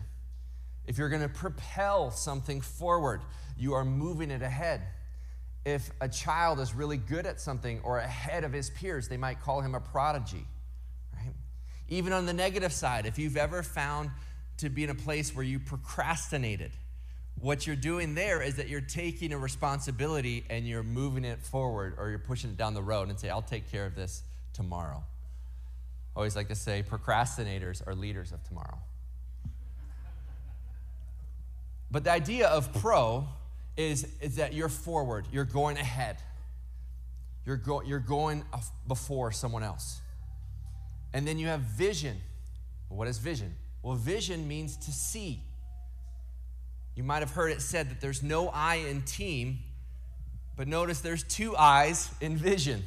If 0.87 0.97
you're 0.97 1.09
going 1.09 1.23
to 1.23 1.29
propel 1.29 2.11
something 2.13 2.61
forward, 2.61 3.21
you 3.59 3.75
are 3.75 3.85
moving 3.85 4.31
it 4.31 4.43
ahead. 4.43 4.83
If 5.65 5.91
a 6.01 6.09
child 6.09 6.61
is 6.61 6.75
really 6.75 6.97
good 6.97 7.27
at 7.27 7.41
something 7.41 7.81
or 7.83 7.99
ahead 7.99 8.45
of 8.45 8.53
his 8.53 8.71
peers, 8.71 9.09
they 9.09 9.17
might 9.17 9.41
call 9.41 9.61
him 9.61 9.75
a 9.75 9.81
prodigy. 9.81 10.45
Right? 11.15 11.35
Even 11.89 12.13
on 12.13 12.27
the 12.27 12.33
negative 12.33 12.73
side, 12.73 13.07
if 13.07 13.19
you've 13.19 13.37
ever 13.37 13.63
found 13.63 14.11
to 14.59 14.71
be 14.71 14.85
in 14.85 14.91
a 14.91 14.95
place 14.95 15.35
where 15.35 15.45
you 15.45 15.59
procrastinated, 15.59 16.71
what 17.41 17.67
you're 17.67 17.77
doing 17.77 18.15
there 18.15 18.41
is 18.41 18.57
that 18.57 18.69
you're 18.69 18.81
taking 18.81 19.33
a 19.33 19.39
responsibility 19.39 20.45
and 20.49 20.67
you're 20.67 20.83
moving 20.85 21.25
it 21.25 21.41
forward 21.41 21.95
or 21.99 22.11
you're 22.11 22.19
pushing 22.19 22.51
it 22.51 22.57
down 22.57 22.75
the 22.75 22.83
road 22.83 23.09
and 23.09 23.19
say, 23.19 23.31
I'll 23.31 23.43
take 23.43 23.71
care 23.71 23.87
of 23.87 23.97
this 23.97 24.23
tomorrow. 24.53 25.03
Always 26.15 26.37
like 26.37 26.49
to 26.49 26.55
say 26.55 26.83
procrastinators 26.83 27.87
are 27.87 27.95
leaders 27.95 28.33
of 28.33 28.43
tomorrow. 28.45 28.79
But 31.91 32.05
the 32.05 32.11
idea 32.11 32.49
of 32.49 32.73
pro 32.75 33.29
is, 33.77 34.07
is 34.21 34.37
that 34.37 34.53
you're 34.55 34.69
forward, 34.69 35.27
you're 35.33 35.45
going 35.45 35.77
ahead, 35.77 36.17
you're, 37.45 37.57
go, 37.57 37.83
you're 37.83 37.99
going 37.99 38.45
before 38.87 39.33
someone 39.33 39.63
else. 39.63 40.01
And 41.13 41.27
then 41.27 41.39
you 41.39 41.49
have 41.49 41.61
vision. 41.61 42.17
What 42.89 43.09
is 43.09 43.19
vision? 43.19 43.55
Well, 43.83 43.97
vision 43.97 44.47
means 44.47 44.77
to 44.77 44.93
see. 44.93 45.41
You 46.95 47.03
might 47.03 47.21
have 47.21 47.33
heard 47.33 47.51
it 47.51 47.63
said 47.63 47.91
that 47.91 48.01
there's 48.01 48.23
no 48.23 48.49
I 48.49 48.77
in 48.77 49.03
team, 49.03 49.61
but 50.57 50.69
notice 50.69 51.01
there's 51.01 51.23
two 51.23 51.57
eyes 51.57 52.11
in 52.21 52.37
vision. 52.37 52.85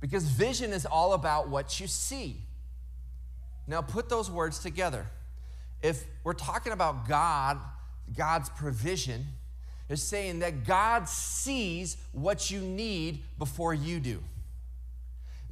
Because 0.00 0.24
vision 0.24 0.72
is 0.72 0.86
all 0.86 1.12
about 1.12 1.48
what 1.48 1.78
you 1.78 1.86
see. 1.86 2.36
Now, 3.66 3.82
put 3.82 4.08
those 4.08 4.30
words 4.30 4.58
together. 4.58 5.06
If 5.82 6.04
we're 6.24 6.32
talking 6.32 6.72
about 6.72 7.08
God, 7.08 7.58
God's 8.16 8.48
provision, 8.50 9.26
is 9.88 10.02
saying 10.02 10.38
that 10.38 10.64
God 10.64 11.08
sees 11.08 11.96
what 12.12 12.50
you 12.50 12.60
need 12.60 13.22
before 13.38 13.74
you 13.74 14.00
do. 14.00 14.22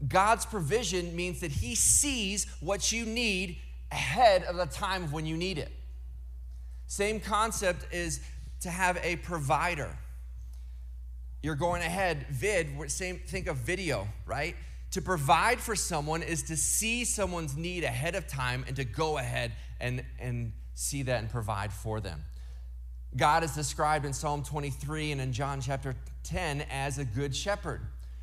God's 0.07 0.47
provision 0.47 1.15
means 1.17 1.41
that 1.41 1.51
He 1.51 1.75
sees 1.75 2.47
what 2.61 2.93
you 2.93 3.05
need 3.05 3.59
ahead 3.91 4.45
of 4.45 4.57
the 4.57 4.67
time 4.67 5.11
when 5.11 5.27
you 5.27 5.37
need 5.37 5.59
it. 5.59 5.73
Same 6.87 7.21
concept 7.21 7.93
is 7.93 8.21
to 8.61 8.71
have 8.71 8.99
a 9.03 9.17
provider. 9.17 9.97
You're 11.43 11.55
going 11.55 11.83
ahead, 11.83 12.27
vid, 12.31 12.91
same, 12.91 13.19
think 13.19 13.47
of 13.47 13.57
video, 13.59 14.09
right? 14.27 14.57
To 14.93 15.03
provide 15.03 15.61
for 15.61 15.77
someone 15.77 16.23
is 16.23 16.43
to 16.45 16.57
see 16.57 17.05
someone's 17.05 17.57
need 17.57 17.85
ahead 17.85 18.15
of 18.15 18.27
time 18.27 18.65
and 18.67 18.75
to 18.77 18.85
go 18.85 19.19
ahead 19.19 19.53
and, 19.81 20.05
and 20.19 20.53
see 20.75 21.03
that 21.03 21.21
and 21.21 21.31
provide 21.31 21.73
for 21.73 22.01
them. 22.01 22.25
God 23.17 23.45
is 23.45 23.55
described 23.55 24.05
in 24.05 24.13
Psalm 24.13 24.43
23 24.43 25.13
and 25.13 25.21
in 25.21 25.33
John 25.33 25.61
chapter 25.61 25.95
10 26.25 26.65
as 26.71 26.99
a 26.99 27.05
good 27.05 27.35
shepherd 27.35 27.83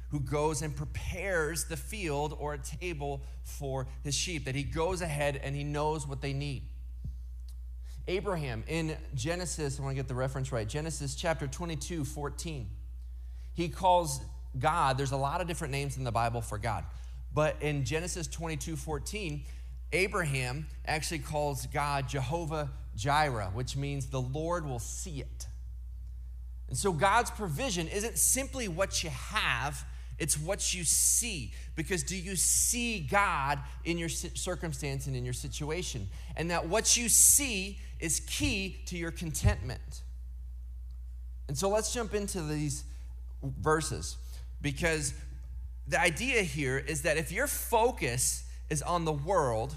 who 0.10 0.20
goes 0.20 0.62
and 0.62 0.76
prepares 0.76 1.66
the 1.66 1.78
field 1.78 2.36
or 2.40 2.54
a 2.54 2.58
table 2.58 3.22
for 3.44 3.88
his 4.04 4.14
sheep, 4.14 4.46
that 4.46 4.56
he 4.56 4.64
goes 4.64 5.02
ahead 5.02 5.40
and 5.44 5.56
he 5.56 5.64
knows 5.64 6.08
what 6.08 6.22
they 6.22 6.34
need. 6.34 6.64
Abraham 8.08 8.64
in 8.68 8.96
Genesis, 9.16 9.80
I 9.80 9.84
want 9.84 9.94
to 9.94 9.96
get 9.96 10.08
the 10.08 10.16
reference 10.16 10.52
right, 10.52 10.68
Genesis 10.68 11.16
chapter 11.16 11.48
22, 11.48 12.06
14. 12.06 12.70
He 13.56 13.70
calls 13.70 14.22
God, 14.60 14.98
there's 14.98 15.12
a 15.12 15.18
lot 15.18 15.42
of 15.42 15.48
different 15.48 15.72
names 15.72 15.98
in 15.98 16.04
the 16.04 16.12
Bible 16.12 16.42
for 16.42 16.58
God, 16.58 16.86
but 17.34 17.58
in 17.62 17.84
Genesis 17.84 18.28
22, 18.28 18.76
14, 18.76 19.44
Abraham 19.92 20.68
actually 20.86 21.20
calls 21.20 21.66
God 21.68 22.08
Jehovah 22.08 22.70
Jireh, 22.96 23.52
which 23.54 23.76
means 23.76 24.08
the 24.08 24.22
Lord 24.22 24.66
will 24.66 24.80
see 24.80 25.20
it. 25.20 25.48
And 26.68 26.78
so 26.78 26.92
God's 26.92 27.32
provision 27.32 27.88
isn't 27.88 28.18
simply 28.18 28.68
what 28.68 29.04
you 29.04 29.10
have, 29.10 29.86
it's 30.18 30.38
what 30.38 30.74
you 30.74 30.84
see. 30.84 31.54
Because 31.76 32.04
do 32.04 32.16
you 32.16 32.36
see 32.36 33.00
God 33.02 33.60
in 33.84 33.98
your 33.98 34.10
circumstance 34.10 35.08
and 35.08 35.16
in 35.16 35.26
your 35.26 35.34
situation? 35.34 36.08
And 36.36 36.50
that 36.52 36.68
what 36.68 36.98
you 36.98 37.10
see 37.10 37.80
is 38.00 38.22
key 38.22 38.78
to 38.88 38.98
your 38.98 39.12
contentment. 39.12 40.02
And 41.48 41.58
so 41.58 41.70
let's 41.70 41.94
jump 41.94 42.14
into 42.14 42.42
these 42.42 42.86
verses 43.60 44.18
because 44.62 45.14
the 45.88 46.00
idea 46.00 46.42
here 46.42 46.78
is 46.78 47.04
that 47.04 47.18
if 47.18 47.32
your 47.32 47.48
focus 47.48 48.44
is 48.70 48.82
on 48.82 49.06
the 49.06 49.14
world, 49.14 49.76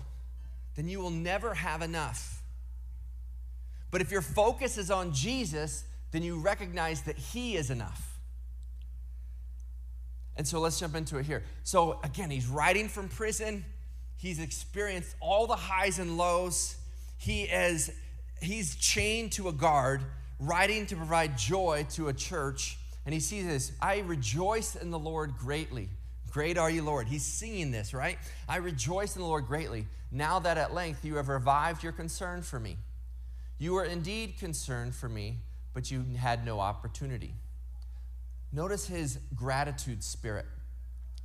then 0.77 0.89
you 0.89 1.01
will 1.01 1.11
never 1.11 1.55
have 1.55 1.83
enough. 1.83 2.43
But 3.91 4.01
if 4.01 4.11
your 4.11 4.23
focus 4.23 4.79
is 4.79 4.91
on 4.91 5.13
Jesus, 5.13 5.85
then 6.13 6.23
you 6.23 6.39
recognize 6.39 7.03
that 7.03 7.17
He 7.17 7.57
is 7.57 7.71
enough. 7.71 8.19
And 10.39 10.47
so 10.47 10.61
let's 10.61 10.79
jump 10.79 10.95
into 10.95 11.19
it 11.19 11.27
here. 11.27 11.43
So 11.65 11.99
again, 12.05 12.31
he's 12.31 12.47
writing 12.47 12.89
from 12.89 13.09
prison. 13.09 13.65
He's 14.17 14.39
experienced 14.39 15.17
all 15.21 15.49
the 15.49 15.57
highs 15.57 15.99
and 15.99 16.17
lows. 16.17 16.77
He 17.19 17.43
is 17.43 17.91
he's 18.41 18.77
chained 18.77 19.33
to 19.33 19.49
a 19.49 19.53
guard, 19.53 20.01
writing 20.39 20.87
to 20.87 20.97
provide 20.97 21.37
joy 21.37 21.87
to 21.91 22.07
a 22.07 22.13
church. 22.13 22.78
And 23.09 23.15
he 23.15 23.21
sees 23.21 23.47
this 23.47 23.73
I 23.81 24.01
rejoice 24.01 24.77
in 24.77 24.91
the 24.91 24.99
Lord 24.99 25.39
greatly. 25.39 25.89
Great 26.31 26.59
are 26.59 26.69
you, 26.69 26.83
Lord. 26.83 27.07
He's 27.09 27.25
singing 27.25 27.71
this, 27.71 27.95
right? 27.95 28.19
I 28.47 28.59
rejoice 28.59 29.17
in 29.17 29.23
the 29.23 29.27
Lord 29.27 29.47
greatly, 29.47 29.87
now 30.13 30.41
that 30.41 30.59
at 30.59 30.75
length 30.75 31.07
you 31.07 31.17
have 31.17 31.31
revived 31.31 31.83
your 31.83 31.93
concern 31.93 32.43
for 32.43 32.61
me. 32.61 32.77
You 33.57 33.73
were 33.73 33.85
indeed 33.87 34.35
concerned 34.39 34.95
for 34.95 35.09
me, 35.09 35.39
but 35.73 35.91
you 35.91 36.05
had 36.19 36.45
no 36.45 36.61
opportunity. 36.61 37.33
Notice 38.53 38.87
his 38.87 39.19
gratitude 39.35 40.05
spirit. 40.05 40.45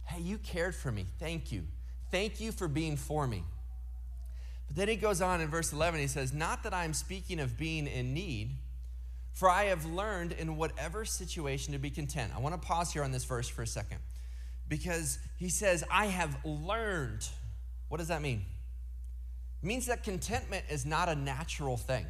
Hey, 0.06 0.22
you 0.22 0.38
cared 0.38 0.76
for 0.76 0.90
me. 0.90 1.06
Thank 1.20 1.52
you. 1.52 1.64
Thank 2.12 2.40
you 2.40 2.54
for 2.54 2.70
being 2.70 2.96
for 2.96 3.28
me. 3.28 3.44
But 4.68 4.78
then 4.78 4.88
he 4.88 4.96
goes 4.96 5.22
on 5.22 5.42
in 5.42 5.50
verse 5.50 5.74
11, 5.74 6.00
he 6.00 6.08
says, 6.08 6.32
Not 6.32 6.64
that 6.64 6.74
I 6.74 6.86
am 6.86 6.94
speaking 6.94 7.42
of 7.42 7.58
being 7.58 7.88
in 7.88 8.14
need, 8.14 8.52
for 9.34 9.50
I 9.50 9.66
have 9.66 9.86
learned 9.86 10.32
in 10.32 10.56
whatever 10.58 11.06
situation 11.06 11.74
to 11.74 11.80
be 11.80 11.90
content. 11.90 12.32
I 12.36 12.40
want 12.40 12.60
to 12.60 12.66
pause 12.66 12.94
here 12.94 13.04
on 13.04 13.12
this 13.12 13.26
verse 13.26 13.48
for 13.48 13.64
a 13.64 13.68
second 13.68 13.98
because 14.70 15.20
he 15.38 15.50
says, 15.50 15.84
I 15.92 16.06
have 16.06 16.38
learned. 16.46 17.28
What 17.90 17.98
does 17.98 18.08
that 18.10 18.22
mean? 18.22 18.46
It 19.62 19.66
means 19.66 19.88
that 19.88 20.04
contentment 20.04 20.66
is 20.70 20.86
not 20.86 21.10
a 21.10 21.16
natural 21.16 21.78
thing. 21.78 22.06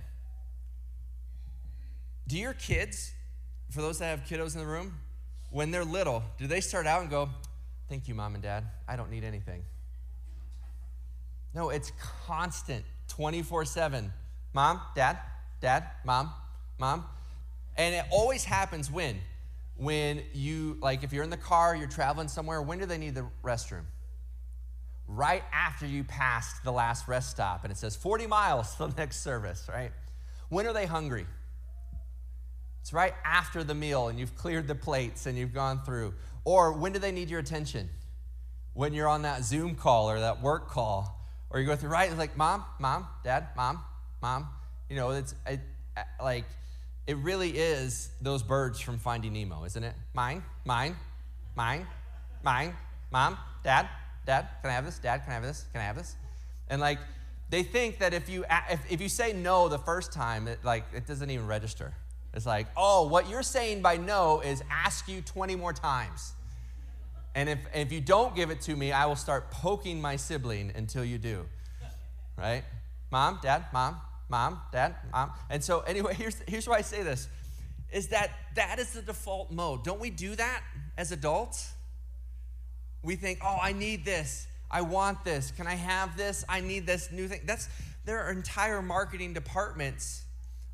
Do 2.27 2.37
your 2.37 2.53
kids, 2.53 3.13
for 3.69 3.81
those 3.81 3.99
that 3.99 4.05
have 4.05 4.25
kiddos 4.25 4.53
in 4.53 4.61
the 4.61 4.67
room, 4.67 4.95
when 5.49 5.71
they're 5.71 5.85
little, 5.85 6.23
do 6.37 6.47
they 6.47 6.61
start 6.61 6.87
out 6.87 7.01
and 7.01 7.09
go, 7.09 7.29
Thank 7.89 8.07
you, 8.07 8.15
mom 8.15 8.33
and 8.33 8.41
dad. 8.41 8.65
I 8.87 8.95
don't 8.95 9.11
need 9.11 9.23
anything? 9.23 9.63
No, 11.53 11.69
it's 11.69 11.91
constant, 12.25 12.85
24 13.09 13.65
7. 13.65 14.11
Mom, 14.53 14.81
dad, 14.95 15.19
dad, 15.61 15.85
mom, 16.05 16.31
mom. 16.79 17.05
And 17.77 17.95
it 17.95 18.05
always 18.11 18.43
happens 18.43 18.91
when? 18.91 19.19
When 19.75 20.21
you, 20.33 20.77
like, 20.81 21.03
if 21.03 21.11
you're 21.13 21.23
in 21.23 21.29
the 21.29 21.37
car, 21.37 21.75
you're 21.75 21.87
traveling 21.87 22.27
somewhere, 22.27 22.61
when 22.61 22.79
do 22.79 22.85
they 22.85 22.97
need 22.97 23.15
the 23.15 23.25
restroom? 23.43 23.83
Right 25.07 25.43
after 25.51 25.85
you 25.85 26.03
passed 26.03 26.63
the 26.63 26.71
last 26.71 27.07
rest 27.07 27.31
stop 27.31 27.63
and 27.63 27.71
it 27.71 27.77
says 27.77 27.95
40 27.95 28.27
miles 28.27 28.75
to 28.75 28.87
the 28.87 28.93
next 28.97 29.21
service, 29.21 29.67
right? 29.67 29.91
When 30.49 30.67
are 30.67 30.73
they 30.73 30.85
hungry? 30.85 31.25
It's 32.81 32.93
right 32.93 33.13
after 33.25 33.63
the 33.63 33.73
meal 33.73 34.09
and 34.09 34.19
you've 34.19 34.35
cleared 34.35 34.67
the 34.67 34.75
plates 34.75 35.25
and 35.25 35.37
you've 35.37 35.53
gone 35.53 35.81
through. 35.83 36.13
Or 36.43 36.73
when 36.73 36.91
do 36.91 36.99
they 36.99 37.11
need 37.11 37.29
your 37.29 37.39
attention? 37.39 37.89
When 38.73 38.93
you're 38.93 39.07
on 39.07 39.21
that 39.21 39.43
Zoom 39.43 39.75
call 39.75 40.09
or 40.09 40.19
that 40.19 40.41
work 40.41 40.69
call, 40.69 41.19
or 41.49 41.59
you 41.59 41.67
go 41.67 41.75
through, 41.75 41.91
right? 41.91 42.09
It's 42.09 42.17
like, 42.17 42.35
mom, 42.35 42.65
mom, 42.79 43.07
dad, 43.23 43.49
mom, 43.55 43.79
mom. 44.21 44.47
You 44.89 44.95
know, 44.95 45.11
it's 45.11 45.35
it, 45.45 45.59
like, 46.21 46.45
it 47.07 47.17
really 47.17 47.51
is 47.51 48.09
those 48.21 48.43
birds 48.43 48.79
from 48.79 48.97
Finding 48.97 49.33
Nemo, 49.33 49.65
isn't 49.65 49.83
it? 49.83 49.93
Mine, 50.13 50.43
mine, 50.65 50.95
mine, 51.55 51.85
mine, 52.43 52.73
mom, 53.11 53.37
dad, 53.63 53.89
dad, 54.25 54.47
can 54.61 54.69
I 54.69 54.73
have 54.73 54.85
this? 54.85 54.99
Dad, 54.99 55.19
can 55.23 55.31
I 55.31 55.33
have 55.35 55.43
this? 55.43 55.65
Can 55.71 55.81
I 55.81 55.85
have 55.85 55.97
this? 55.97 56.15
And 56.69 56.79
like, 56.79 56.99
they 57.49 57.63
think 57.63 57.99
that 57.99 58.13
if 58.13 58.29
you 58.29 58.45
if, 58.69 58.91
if 58.91 59.01
you 59.01 59.09
say 59.09 59.33
no 59.33 59.67
the 59.67 59.77
first 59.77 60.13
time, 60.13 60.47
it 60.47 60.63
like 60.63 60.85
it 60.95 61.05
doesn't 61.05 61.29
even 61.29 61.45
register. 61.45 61.93
It's 62.33 62.45
like, 62.45 62.67
oh, 62.75 63.07
what 63.07 63.29
you're 63.29 63.43
saying 63.43 63.81
by 63.81 63.97
no 63.97 64.39
is 64.39 64.63
ask 64.71 65.07
you 65.07 65.21
20 65.21 65.55
more 65.55 65.71
times. 65.71 66.33
And 67.35 67.47
if, 67.47 67.59
if 67.73 67.91
you 67.91 68.01
don't 68.01 68.35
give 68.35 68.49
it 68.49 68.61
to 68.61 68.75
me, 68.75 68.91
I 68.91 69.05
will 69.05 69.15
start 69.15 69.51
poking 69.51 70.01
my 70.01 70.15
sibling 70.15 70.71
until 70.75 71.05
you 71.05 71.17
do. 71.17 71.45
Right? 72.37 72.63
Mom, 73.11 73.39
dad, 73.41 73.65
mom, 73.71 74.01
mom, 74.33 74.59
dad, 74.71 74.95
mom. 75.11 75.31
And 75.51 75.63
so, 75.63 75.81
anyway, 75.81 76.13
here's, 76.17 76.41
here's 76.47 76.67
why 76.67 76.77
I 76.77 76.81
say 76.81 77.03
this 77.03 77.29
is 77.91 78.07
that 78.07 78.31
that 78.55 78.79
is 78.79 78.93
the 78.93 79.03
default 79.03 79.51
mode. 79.51 79.83
Don't 79.83 79.99
we 79.99 80.09
do 80.09 80.35
that 80.35 80.63
as 80.97 81.11
adults? 81.11 81.71
We 83.03 83.15
think, 83.15 83.37
oh, 83.43 83.59
I 83.61 83.71
need 83.71 84.03
this. 84.03 84.47
I 84.71 84.81
want 84.81 85.23
this. 85.23 85.51
Can 85.51 85.67
I 85.67 85.75
have 85.75 86.17
this? 86.17 86.43
I 86.49 86.61
need 86.61 86.87
this 86.87 87.11
new 87.11 87.27
thing. 87.27 87.41
That's 87.45 87.69
there 88.05 88.23
are 88.23 88.31
entire 88.31 88.81
marketing 88.81 89.33
departments 89.33 90.23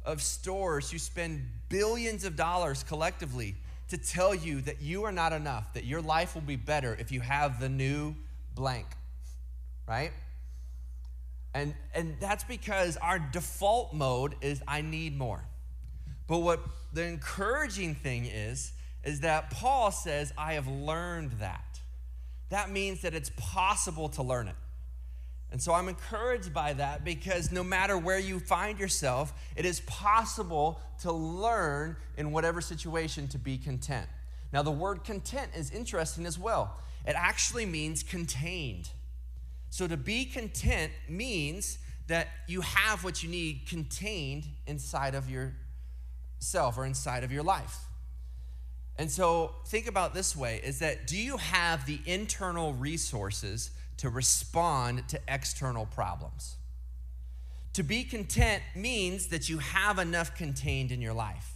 of 0.06 0.22
stores 0.22 0.90
who 0.90 0.98
spend 0.98 1.46
billions 1.68 2.24
of 2.24 2.38
dollars 2.38 2.84
collectively 2.84 3.56
to 3.90 3.98
tell 3.98 4.34
you 4.34 4.62
that 4.62 4.82
you 4.82 5.04
are 5.04 5.12
not 5.12 5.34
enough, 5.34 5.74
that 5.74 5.84
your 5.84 6.02
life 6.02 6.34
will 6.36 6.42
be 6.42 6.56
better 6.56 6.96
if 6.98 7.12
you 7.12 7.20
have 7.20 7.60
the 7.60 7.68
new 7.68 8.16
blank, 8.56 8.88
right? 9.86 10.12
And, 11.54 11.74
and 11.94 12.16
that's 12.20 12.44
because 12.44 12.98
our 12.98 13.20
default 13.20 13.94
mode 13.94 14.36
is 14.42 14.62
I 14.68 14.82
need 14.82 15.18
more. 15.18 15.44
But 16.28 16.40
what 16.40 16.62
the 16.94 17.04
encouraging 17.04 17.96
thing 17.96 18.26
is, 18.26 18.72
is 19.04 19.22
that 19.22 19.50
Paul 19.50 19.92
says, 19.92 20.32
I 20.38 20.54
have 20.54 20.68
learned 20.68 21.32
that. 21.40 21.80
That 22.50 22.70
means 22.70 23.02
that 23.02 23.14
it's 23.14 23.32
possible 23.38 24.10
to 24.10 24.24
learn 24.24 24.48
it. 24.48 24.56
And 25.52 25.62
so 25.62 25.74
I'm 25.74 25.88
encouraged 25.88 26.54
by 26.54 26.74
that 26.74 27.04
because 27.04 27.52
no 27.52 27.64
matter 27.64 27.98
where 27.98 28.20
you 28.20 28.40
find 28.40 28.80
yourself, 28.80 29.34
it 29.56 29.66
is 29.66 29.80
possible 29.82 30.80
to 31.02 31.12
learn 31.12 31.96
in 32.18 32.32
whatever 32.32 32.62
situation 32.62 33.28
to 33.30 33.40
be 33.40 33.58
content. 33.58 34.06
Now, 34.54 34.62
the 34.62 34.72
word 34.72 35.04
content 35.04 35.52
is 35.56 35.72
interesting 35.72 36.26
as 36.26 36.38
well. 36.38 36.78
It 37.06 37.16
actually 37.16 37.66
means 37.66 38.04
contained. 38.04 38.90
So 39.70 39.88
to 39.88 39.98
be 39.98 40.26
content 40.26 40.92
means 41.08 41.80
that 42.08 42.28
you 42.48 42.62
have 42.62 43.04
what 43.04 43.22
you 43.24 43.30
need 43.30 43.68
contained 43.68 44.46
inside 44.66 45.16
of 45.16 45.30
yourself 45.30 46.78
or 46.78 46.86
inside 46.86 47.24
of 47.24 47.32
your 47.32 47.44
life. 47.44 47.78
And 48.98 49.10
so 49.10 49.56
think 49.68 49.88
about 49.88 50.14
this 50.14 50.36
way 50.36 50.60
is 50.64 50.80
that 50.80 51.08
do 51.08 51.18
you 51.18 51.38
have 51.38 51.86
the 51.86 52.00
internal 52.06 52.74
resources 52.74 53.72
to 54.00 54.10
respond 54.10 55.06
to 55.10 55.20
external 55.28 55.86
problems. 55.86 56.56
To 57.74 57.84
be 57.84 58.06
content 58.06 58.64
means 58.74 59.28
that 59.28 59.50
you 59.50 59.58
have 59.58 60.00
enough 60.00 60.36
contained 60.36 60.94
in 60.94 61.02
your 61.02 61.14
life. 61.14 61.54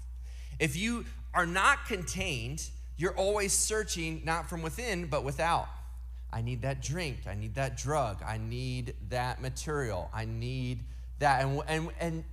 If 0.60 0.76
you 0.76 1.06
are 1.34 1.46
not 1.46 1.86
contained, 1.86 2.70
you're 2.98 3.16
always 3.16 3.54
searching 3.54 4.24
not 4.26 4.50
from 4.50 4.62
within, 4.62 5.06
but 5.06 5.24
without. 5.24 5.68
I 6.34 6.42
need 6.42 6.64
that 6.64 6.82
drink. 6.82 7.20
I 7.30 7.36
need 7.36 7.56
that 7.56 7.78
drug. 7.78 8.24
I 8.26 8.38
need 8.38 8.96
that 9.10 9.42
material. 9.42 10.10
I 10.14 10.26
need 10.26 10.80
that. 11.20 11.46
And, 11.46 11.62
and, 11.68 11.90
and 12.00 12.24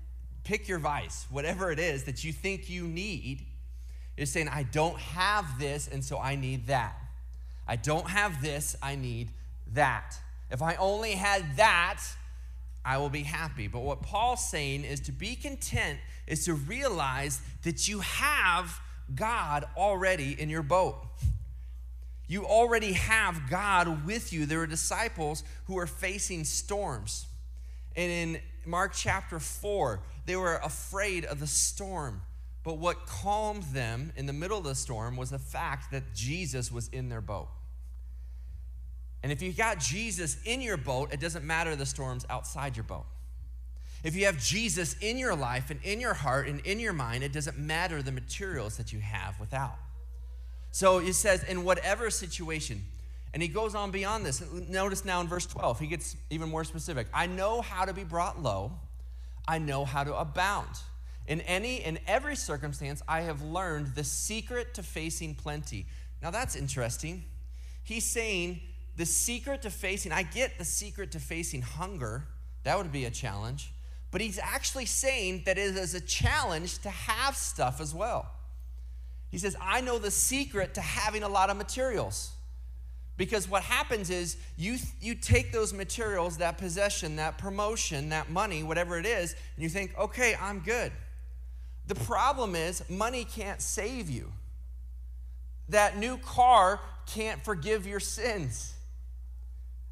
pick 0.44 0.68
your 0.68 0.78
vice, 0.78 1.26
whatever 1.30 1.70
it 1.70 1.78
is 1.78 2.04
that 2.04 2.24
you 2.24 2.32
think 2.32 2.70
you 2.70 2.84
need, 2.84 3.44
is 4.16 4.32
saying, 4.32 4.48
I 4.48 4.64
don't 4.64 4.98
have 4.98 5.58
this, 5.58 5.88
and 5.88 6.04
so 6.04 6.18
I 6.18 6.36
need 6.36 6.66
that. 6.68 6.96
I 7.68 7.76
don't 7.76 8.08
have 8.08 8.42
this, 8.42 8.76
I 8.82 8.96
need 8.96 9.30
that. 9.74 10.16
If 10.50 10.62
I 10.62 10.74
only 10.76 11.12
had 11.12 11.56
that, 11.56 12.02
I 12.84 12.98
will 12.98 13.10
be 13.10 13.22
happy. 13.22 13.68
But 13.68 13.80
what 13.80 14.02
Paul's 14.02 14.48
saying 14.50 14.84
is 14.84 15.00
to 15.00 15.12
be 15.12 15.36
content 15.36 15.98
is 16.26 16.44
to 16.46 16.54
realize 16.54 17.40
that 17.62 17.88
you 17.88 18.00
have 18.00 18.80
God 19.14 19.64
already 19.76 20.40
in 20.40 20.48
your 20.48 20.62
boat. 20.62 20.96
You 22.30 22.46
already 22.46 22.92
have 22.92 23.50
God 23.50 24.06
with 24.06 24.32
you. 24.32 24.46
There 24.46 24.60
are 24.60 24.66
disciples 24.68 25.42
who 25.64 25.76
are 25.80 25.86
facing 25.88 26.44
storms. 26.44 27.26
And 27.96 28.12
in 28.12 28.40
Mark 28.64 28.92
chapter 28.94 29.40
4, 29.40 30.00
they 30.26 30.36
were 30.36 30.54
afraid 30.62 31.24
of 31.24 31.40
the 31.40 31.48
storm. 31.48 32.22
But 32.62 32.78
what 32.78 33.04
calmed 33.04 33.64
them 33.72 34.12
in 34.14 34.26
the 34.26 34.32
middle 34.32 34.58
of 34.58 34.62
the 34.62 34.76
storm 34.76 35.16
was 35.16 35.30
the 35.30 35.40
fact 35.40 35.90
that 35.90 36.14
Jesus 36.14 36.70
was 36.70 36.86
in 36.90 37.08
their 37.08 37.20
boat. 37.20 37.48
And 39.24 39.32
if 39.32 39.42
you 39.42 39.52
got 39.52 39.80
Jesus 39.80 40.36
in 40.44 40.60
your 40.60 40.76
boat, 40.76 41.12
it 41.12 41.18
doesn't 41.18 41.44
matter 41.44 41.74
the 41.74 41.84
storms 41.84 42.24
outside 42.30 42.76
your 42.76 42.84
boat. 42.84 43.06
If 44.04 44.14
you 44.14 44.26
have 44.26 44.38
Jesus 44.38 44.94
in 45.00 45.18
your 45.18 45.34
life 45.34 45.68
and 45.68 45.80
in 45.82 46.00
your 46.00 46.14
heart 46.14 46.46
and 46.46 46.60
in 46.60 46.78
your 46.78 46.92
mind, 46.92 47.24
it 47.24 47.32
doesn't 47.32 47.58
matter 47.58 48.04
the 48.04 48.12
materials 48.12 48.76
that 48.76 48.92
you 48.92 49.00
have 49.00 49.40
without. 49.40 49.78
So 50.72 50.98
he 50.98 51.12
says, 51.12 51.42
in 51.44 51.64
whatever 51.64 52.10
situation, 52.10 52.84
and 53.32 53.42
he 53.42 53.48
goes 53.48 53.74
on 53.74 53.90
beyond 53.90 54.26
this. 54.26 54.42
Notice 54.68 55.04
now 55.04 55.20
in 55.20 55.28
verse 55.28 55.46
12, 55.46 55.80
he 55.80 55.86
gets 55.86 56.16
even 56.30 56.48
more 56.48 56.64
specific. 56.64 57.06
I 57.14 57.26
know 57.26 57.60
how 57.60 57.84
to 57.84 57.92
be 57.92 58.04
brought 58.04 58.42
low, 58.42 58.72
I 59.46 59.58
know 59.58 59.84
how 59.84 60.04
to 60.04 60.14
abound. 60.14 60.68
In 61.26 61.40
any 61.42 61.76
in 61.76 61.98
every 62.06 62.34
circumstance, 62.34 63.02
I 63.06 63.20
have 63.20 63.42
learned 63.42 63.94
the 63.94 64.02
secret 64.02 64.74
to 64.74 64.82
facing 64.82 65.34
plenty. 65.34 65.86
Now 66.22 66.30
that's 66.30 66.56
interesting. 66.56 67.24
He's 67.84 68.04
saying 68.04 68.60
the 68.96 69.06
secret 69.06 69.62
to 69.62 69.70
facing, 69.70 70.12
I 70.12 70.22
get 70.24 70.58
the 70.58 70.64
secret 70.64 71.12
to 71.12 71.20
facing 71.20 71.62
hunger. 71.62 72.24
That 72.64 72.76
would 72.76 72.92
be 72.92 73.04
a 73.04 73.10
challenge. 73.10 73.72
But 74.10 74.20
he's 74.20 74.38
actually 74.38 74.86
saying 74.86 75.44
that 75.46 75.56
it 75.56 75.76
is 75.76 75.94
a 75.94 76.00
challenge 76.00 76.78
to 76.78 76.90
have 76.90 77.36
stuff 77.36 77.80
as 77.80 77.94
well. 77.94 78.30
He 79.30 79.38
says, 79.38 79.56
I 79.60 79.80
know 79.80 79.98
the 79.98 80.10
secret 80.10 80.74
to 80.74 80.80
having 80.80 81.22
a 81.22 81.28
lot 81.28 81.50
of 81.50 81.56
materials. 81.56 82.32
Because 83.16 83.48
what 83.48 83.62
happens 83.62 84.08
is 84.08 84.36
you, 84.56 84.78
you 85.00 85.14
take 85.14 85.52
those 85.52 85.72
materials, 85.72 86.38
that 86.38 86.56
possession, 86.56 87.16
that 87.16 87.36
promotion, 87.38 88.08
that 88.08 88.30
money, 88.30 88.62
whatever 88.62 88.98
it 88.98 89.04
is, 89.04 89.34
and 89.56 89.62
you 89.62 89.68
think, 89.68 89.96
okay, 89.98 90.34
I'm 90.40 90.60
good. 90.60 90.90
The 91.86 91.94
problem 91.96 92.54
is 92.54 92.82
money 92.88 93.24
can't 93.24 93.60
save 93.60 94.08
you. 94.08 94.32
That 95.68 95.98
new 95.98 96.16
car 96.16 96.80
can't 97.06 97.44
forgive 97.44 97.86
your 97.86 98.00
sins. 98.00 98.74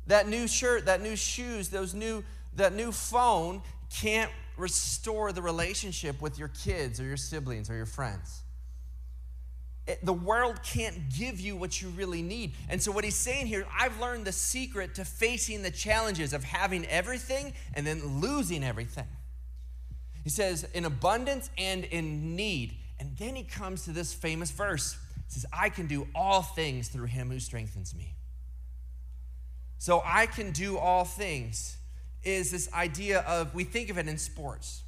That 0.06 0.26
new 0.26 0.48
shirt, 0.48 0.86
that 0.86 1.02
new 1.02 1.14
shoes, 1.14 1.68
those 1.68 1.94
new, 1.94 2.24
that 2.56 2.74
new 2.74 2.92
phone 2.92 3.62
can't 3.94 4.32
restore 4.56 5.32
the 5.32 5.42
relationship 5.42 6.22
with 6.22 6.38
your 6.38 6.48
kids 6.48 6.98
or 6.98 7.04
your 7.04 7.16
siblings 7.16 7.68
or 7.68 7.76
your 7.76 7.86
friends. 7.86 8.42
The 10.02 10.12
world 10.12 10.62
can't 10.62 11.08
give 11.16 11.40
you 11.40 11.56
what 11.56 11.80
you 11.80 11.88
really 11.88 12.20
need. 12.20 12.52
And 12.68 12.82
so, 12.82 12.92
what 12.92 13.04
he's 13.04 13.16
saying 13.16 13.46
here, 13.46 13.66
I've 13.78 13.98
learned 14.00 14.26
the 14.26 14.32
secret 14.32 14.94
to 14.96 15.04
facing 15.04 15.62
the 15.62 15.70
challenges 15.70 16.32
of 16.32 16.44
having 16.44 16.84
everything 16.86 17.54
and 17.74 17.86
then 17.86 18.20
losing 18.20 18.62
everything. 18.62 19.06
He 20.24 20.30
says, 20.30 20.64
in 20.74 20.84
abundance 20.84 21.48
and 21.56 21.84
in 21.84 22.36
need. 22.36 22.76
And 23.00 23.16
then 23.16 23.34
he 23.34 23.44
comes 23.44 23.84
to 23.84 23.92
this 23.92 24.12
famous 24.12 24.50
verse. 24.50 24.98
He 25.26 25.32
says, 25.34 25.46
I 25.52 25.70
can 25.70 25.86
do 25.86 26.06
all 26.14 26.42
things 26.42 26.88
through 26.88 27.06
him 27.06 27.30
who 27.30 27.40
strengthens 27.40 27.94
me. 27.94 28.14
So, 29.78 30.02
I 30.04 30.26
can 30.26 30.50
do 30.50 30.76
all 30.76 31.04
things 31.04 31.78
is 32.24 32.50
this 32.50 32.70
idea 32.74 33.20
of, 33.20 33.54
we 33.54 33.64
think 33.64 33.90
of 33.90 33.98
it 33.98 34.06
in 34.08 34.18
sports. 34.18 34.82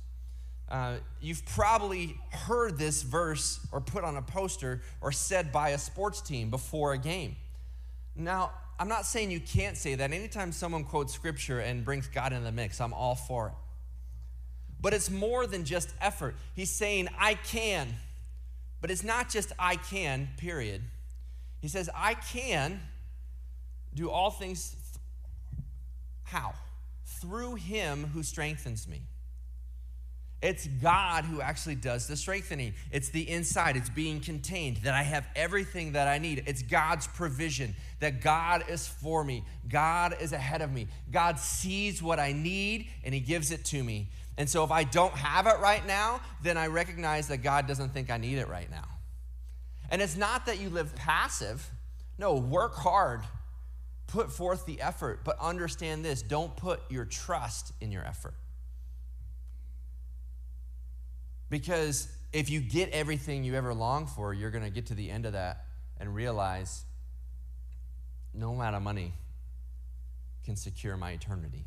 Uh, 0.70 0.96
you've 1.20 1.44
probably 1.46 2.16
heard 2.30 2.78
this 2.78 3.02
verse 3.02 3.66
or 3.72 3.80
put 3.80 4.04
on 4.04 4.16
a 4.16 4.22
poster 4.22 4.82
or 5.00 5.10
said 5.10 5.50
by 5.50 5.70
a 5.70 5.78
sports 5.78 6.20
team 6.20 6.48
before 6.48 6.92
a 6.92 6.98
game. 6.98 7.36
Now, 8.14 8.52
I'm 8.78 8.88
not 8.88 9.04
saying 9.04 9.30
you 9.30 9.40
can't 9.40 9.76
say 9.76 9.96
that. 9.96 10.12
Anytime 10.12 10.52
someone 10.52 10.84
quotes 10.84 11.12
scripture 11.12 11.60
and 11.60 11.84
brings 11.84 12.06
God 12.06 12.32
in 12.32 12.44
the 12.44 12.52
mix, 12.52 12.80
I'm 12.80 12.92
all 12.92 13.14
for 13.14 13.48
it. 13.48 13.54
But 14.80 14.94
it's 14.94 15.10
more 15.10 15.46
than 15.46 15.64
just 15.64 15.92
effort. 16.00 16.36
He's 16.54 16.70
saying, 16.70 17.08
I 17.18 17.34
can. 17.34 17.88
But 18.80 18.90
it's 18.90 19.02
not 19.02 19.28
just 19.28 19.52
I 19.58 19.76
can, 19.76 20.28
period. 20.38 20.82
He 21.60 21.68
says, 21.68 21.90
I 21.94 22.14
can 22.14 22.80
do 23.94 24.08
all 24.08 24.30
things. 24.30 24.70
Th- 24.70 25.64
how? 26.24 26.54
through 27.20 27.56
him 27.56 28.10
who 28.14 28.22
strengthens 28.22 28.88
me. 28.88 29.02
It's 30.42 30.66
God 30.66 31.24
who 31.24 31.40
actually 31.40 31.74
does 31.74 32.06
the 32.06 32.16
strengthening. 32.16 32.74
It's 32.90 33.10
the 33.10 33.28
inside, 33.28 33.76
it's 33.76 33.90
being 33.90 34.20
contained, 34.20 34.78
that 34.78 34.94
I 34.94 35.02
have 35.02 35.26
everything 35.36 35.92
that 35.92 36.08
I 36.08 36.18
need. 36.18 36.44
It's 36.46 36.62
God's 36.62 37.06
provision, 37.06 37.74
that 38.00 38.22
God 38.22 38.64
is 38.68 38.88
for 38.88 39.22
me, 39.22 39.44
God 39.68 40.16
is 40.20 40.32
ahead 40.32 40.62
of 40.62 40.72
me. 40.72 40.88
God 41.10 41.38
sees 41.38 42.02
what 42.02 42.18
I 42.18 42.32
need 42.32 42.88
and 43.04 43.12
He 43.12 43.20
gives 43.20 43.50
it 43.50 43.64
to 43.66 43.84
me. 43.84 44.08
And 44.38 44.48
so 44.48 44.64
if 44.64 44.70
I 44.70 44.84
don't 44.84 45.12
have 45.12 45.46
it 45.46 45.58
right 45.60 45.86
now, 45.86 46.20
then 46.42 46.56
I 46.56 46.68
recognize 46.68 47.28
that 47.28 47.38
God 47.38 47.66
doesn't 47.66 47.90
think 47.90 48.10
I 48.10 48.16
need 48.16 48.38
it 48.38 48.48
right 48.48 48.70
now. 48.70 48.88
And 49.90 50.00
it's 50.00 50.16
not 50.16 50.46
that 50.46 50.58
you 50.58 50.70
live 50.70 50.94
passive, 50.96 51.68
no, 52.18 52.34
work 52.34 52.74
hard 52.74 53.22
Put 54.10 54.32
forth 54.32 54.66
the 54.66 54.80
effort, 54.80 55.20
but 55.22 55.38
understand 55.38 56.04
this 56.04 56.20
don't 56.20 56.54
put 56.56 56.80
your 56.90 57.04
trust 57.04 57.72
in 57.80 57.92
your 57.92 58.04
effort. 58.04 58.34
Because 61.50 62.08
if 62.32 62.48
you 62.48 62.60
get 62.60 62.90
everything 62.90 63.44
you 63.44 63.56
ever 63.56 63.74
long 63.74 64.06
for, 64.06 64.32
you're 64.32 64.52
going 64.52 64.64
to 64.64 64.70
get 64.70 64.86
to 64.86 64.94
the 64.94 65.10
end 65.10 65.26
of 65.26 65.32
that 65.32 65.66
and 65.98 66.14
realize 66.14 66.84
no 68.32 68.52
amount 68.52 68.76
of 68.76 68.82
money 68.82 69.12
can 70.44 70.56
secure 70.56 70.96
my 70.96 71.10
eternity. 71.10 71.64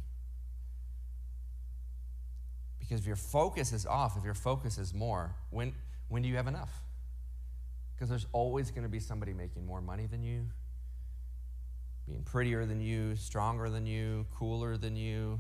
Because 2.79 3.01
if 3.01 3.05
your 3.05 3.17
focus 3.17 3.73
is 3.73 3.85
off, 3.85 4.17
if 4.17 4.23
your 4.23 4.33
focus 4.33 4.77
is 4.77 4.93
more, 4.93 5.35
when, 5.51 5.73
when 6.07 6.21
do 6.21 6.29
you 6.29 6.37
have 6.37 6.47
enough? 6.47 6.81
Because 7.93 8.09
there's 8.09 8.27
always 8.31 8.71
going 8.71 8.83
to 8.83 8.89
be 8.89 8.99
somebody 8.99 9.33
making 9.33 9.65
more 9.65 9.81
money 9.81 10.05
than 10.05 10.23
you, 10.23 10.47
being 12.07 12.23
prettier 12.23 12.65
than 12.65 12.81
you, 12.81 13.15
stronger 13.15 13.69
than 13.69 13.85
you, 13.85 14.25
cooler 14.35 14.77
than 14.77 14.95
you, 14.95 15.39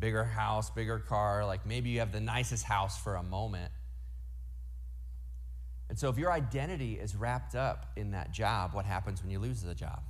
bigger 0.00 0.24
house, 0.24 0.70
bigger 0.70 0.98
car. 0.98 1.46
Like 1.46 1.66
maybe 1.66 1.90
you 1.90 2.00
have 2.00 2.12
the 2.12 2.20
nicest 2.20 2.64
house 2.64 2.98
for 2.98 3.16
a 3.16 3.22
moment. 3.22 3.70
And 5.88 5.98
so, 5.98 6.08
if 6.08 6.16
your 6.16 6.32
identity 6.32 6.94
is 6.94 7.16
wrapped 7.16 7.54
up 7.56 7.86
in 7.96 8.12
that 8.12 8.32
job, 8.32 8.74
what 8.74 8.84
happens 8.84 9.22
when 9.22 9.30
you 9.30 9.40
lose 9.40 9.62
the 9.62 9.74
job? 9.74 10.02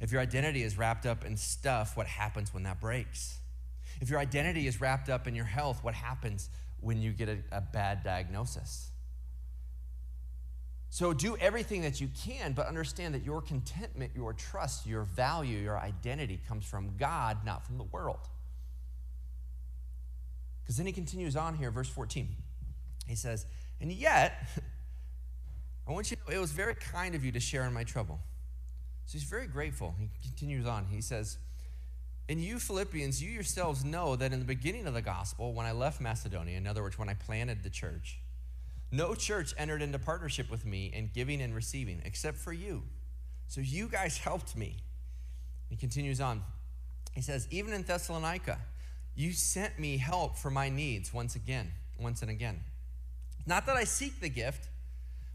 If 0.00 0.12
your 0.12 0.20
identity 0.20 0.62
is 0.62 0.78
wrapped 0.78 1.04
up 1.04 1.24
in 1.24 1.36
stuff, 1.36 1.96
what 1.96 2.06
happens 2.06 2.54
when 2.54 2.62
that 2.62 2.80
breaks? 2.80 3.38
If 4.00 4.08
your 4.08 4.20
identity 4.20 4.66
is 4.66 4.80
wrapped 4.80 5.08
up 5.08 5.26
in 5.26 5.34
your 5.34 5.44
health, 5.44 5.82
what 5.82 5.94
happens 5.94 6.48
when 6.80 7.02
you 7.02 7.12
get 7.12 7.28
a, 7.28 7.38
a 7.50 7.60
bad 7.60 8.02
diagnosis? 8.02 8.90
So 10.90 11.12
do 11.12 11.36
everything 11.38 11.82
that 11.82 12.00
you 12.00 12.08
can, 12.24 12.52
but 12.52 12.66
understand 12.66 13.14
that 13.14 13.24
your 13.24 13.40
contentment, 13.40 14.12
your 14.14 14.32
trust, 14.34 14.86
your 14.86 15.04
value, 15.04 15.58
your 15.58 15.78
identity 15.78 16.38
comes 16.46 16.66
from 16.66 16.96
God, 16.98 17.38
not 17.44 17.64
from 17.64 17.78
the 17.78 17.84
world. 17.84 18.28
Because 20.62 20.76
then 20.76 20.86
he 20.86 20.92
continues 20.92 21.36
on 21.36 21.54
here, 21.54 21.70
verse 21.70 21.88
14. 21.88 22.28
He 23.06 23.14
says, 23.14 23.46
And 23.80 23.92
yet, 23.92 24.48
I 25.88 25.92
want 25.92 26.10
you 26.10 26.16
to 26.16 26.22
know 26.30 26.36
it 26.36 26.40
was 26.40 26.52
very 26.52 26.74
kind 26.74 27.14
of 27.14 27.24
you 27.24 27.32
to 27.32 27.40
share 27.40 27.64
in 27.64 27.72
my 27.72 27.84
trouble. 27.84 28.20
So 29.06 29.18
he's 29.18 29.24
very 29.24 29.46
grateful. 29.46 29.94
He 29.98 30.08
continues 30.22 30.66
on. 30.66 30.86
He 30.86 31.00
says, 31.00 31.38
And 32.28 32.40
you, 32.40 32.58
Philippians, 32.58 33.22
you 33.22 33.30
yourselves 33.30 33.84
know 33.84 34.14
that 34.16 34.32
in 34.32 34.38
the 34.38 34.44
beginning 34.44 34.86
of 34.86 34.94
the 34.94 35.02
gospel, 35.02 35.52
when 35.52 35.66
I 35.66 35.72
left 35.72 36.00
Macedonia, 36.00 36.56
in 36.56 36.66
other 36.66 36.82
words, 36.82 36.98
when 36.98 37.08
I 37.08 37.14
planted 37.14 37.62
the 37.62 37.70
church, 37.70 38.20
no 38.92 39.14
church 39.14 39.54
entered 39.58 39.82
into 39.82 39.98
partnership 39.98 40.50
with 40.50 40.64
me 40.64 40.92
in 40.94 41.10
giving 41.12 41.40
and 41.40 41.54
receiving 41.54 42.02
except 42.04 42.36
for 42.36 42.52
you. 42.52 42.84
So 43.48 43.60
you 43.60 43.88
guys 43.88 44.18
helped 44.18 44.56
me. 44.56 44.76
He 45.68 45.76
continues 45.76 46.20
on. 46.20 46.42
He 47.12 47.22
says, 47.22 47.48
Even 47.50 47.72
in 47.72 47.82
Thessalonica, 47.82 48.58
you 49.14 49.32
sent 49.32 49.78
me 49.78 49.98
help 49.98 50.36
for 50.36 50.50
my 50.50 50.68
needs 50.68 51.12
once 51.12 51.36
again, 51.36 51.72
once 51.98 52.22
and 52.22 52.30
again. 52.30 52.60
Not 53.46 53.66
that 53.66 53.76
I 53.76 53.84
seek 53.84 54.20
the 54.20 54.28
gift, 54.28 54.68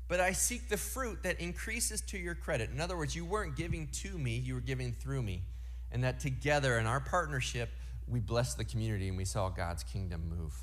but 0.08 0.20
I 0.20 0.32
seek 0.32 0.70
the 0.70 0.78
fruit 0.78 1.24
that 1.24 1.40
increases 1.40 2.02
to 2.02 2.18
your 2.18 2.36
credit. 2.36 2.70
In 2.70 2.80
other 2.80 2.98
words, 2.98 3.16
you 3.16 3.26
weren't 3.26 3.56
giving 3.56 3.88
to 3.94 4.18
me, 4.18 4.38
you 4.38 4.56
were 4.56 4.62
giving 4.62 4.94
through 4.94 5.22
me. 5.22 5.44
And 5.92 6.04
that 6.04 6.20
together 6.20 6.78
in 6.80 6.86
our 6.86 7.00
partnership, 7.00 7.70
we 8.08 8.20
blessed 8.20 8.58
the 8.58 8.66
community 8.66 9.08
and 9.08 9.18
we 9.18 9.26
saw 9.26 9.50
God's 9.50 9.84
kingdom 9.84 10.30
move. 10.30 10.54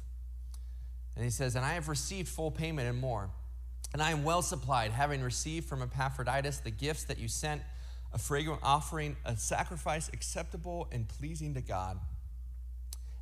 And 1.15 1.25
he 1.25 1.31
says, 1.31 1.55
And 1.55 1.65
I 1.65 1.75
have 1.75 1.89
received 1.89 2.29
full 2.29 2.51
payment 2.51 2.89
and 2.89 2.99
more. 2.99 3.31
And 3.93 4.03
I 4.03 4.11
am 4.11 4.25
well 4.25 4.43
supplied, 4.43 4.91
having 4.91 5.23
received 5.23 5.69
from 5.69 5.81
Epaphroditus 5.81 6.59
the 6.59 6.71
gifts 6.71 7.05
that 7.05 7.19
you 7.19 7.29
sent, 7.29 7.63
a 8.13 8.19
fragrant 8.19 8.61
offering, 8.63 9.17
a 9.25 9.37
sacrifice 9.37 10.11
acceptable 10.13 10.89
and 10.91 11.07
pleasing 11.07 11.55
to 11.55 11.61
God. 11.61 11.99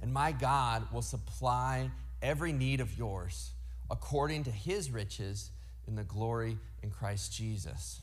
And 0.02 0.12
my 0.12 0.32
God 0.32 0.92
will 0.92 1.02
supply 1.02 1.90
every 2.20 2.52
need 2.52 2.80
of 2.80 2.98
yours 2.98 3.52
according 3.90 4.44
to 4.44 4.50
his 4.50 4.90
riches 4.90 5.50
in 5.86 5.94
the 5.94 6.02
glory 6.02 6.58
in 6.82 6.90
Christ 6.90 7.32
Jesus. 7.32 8.02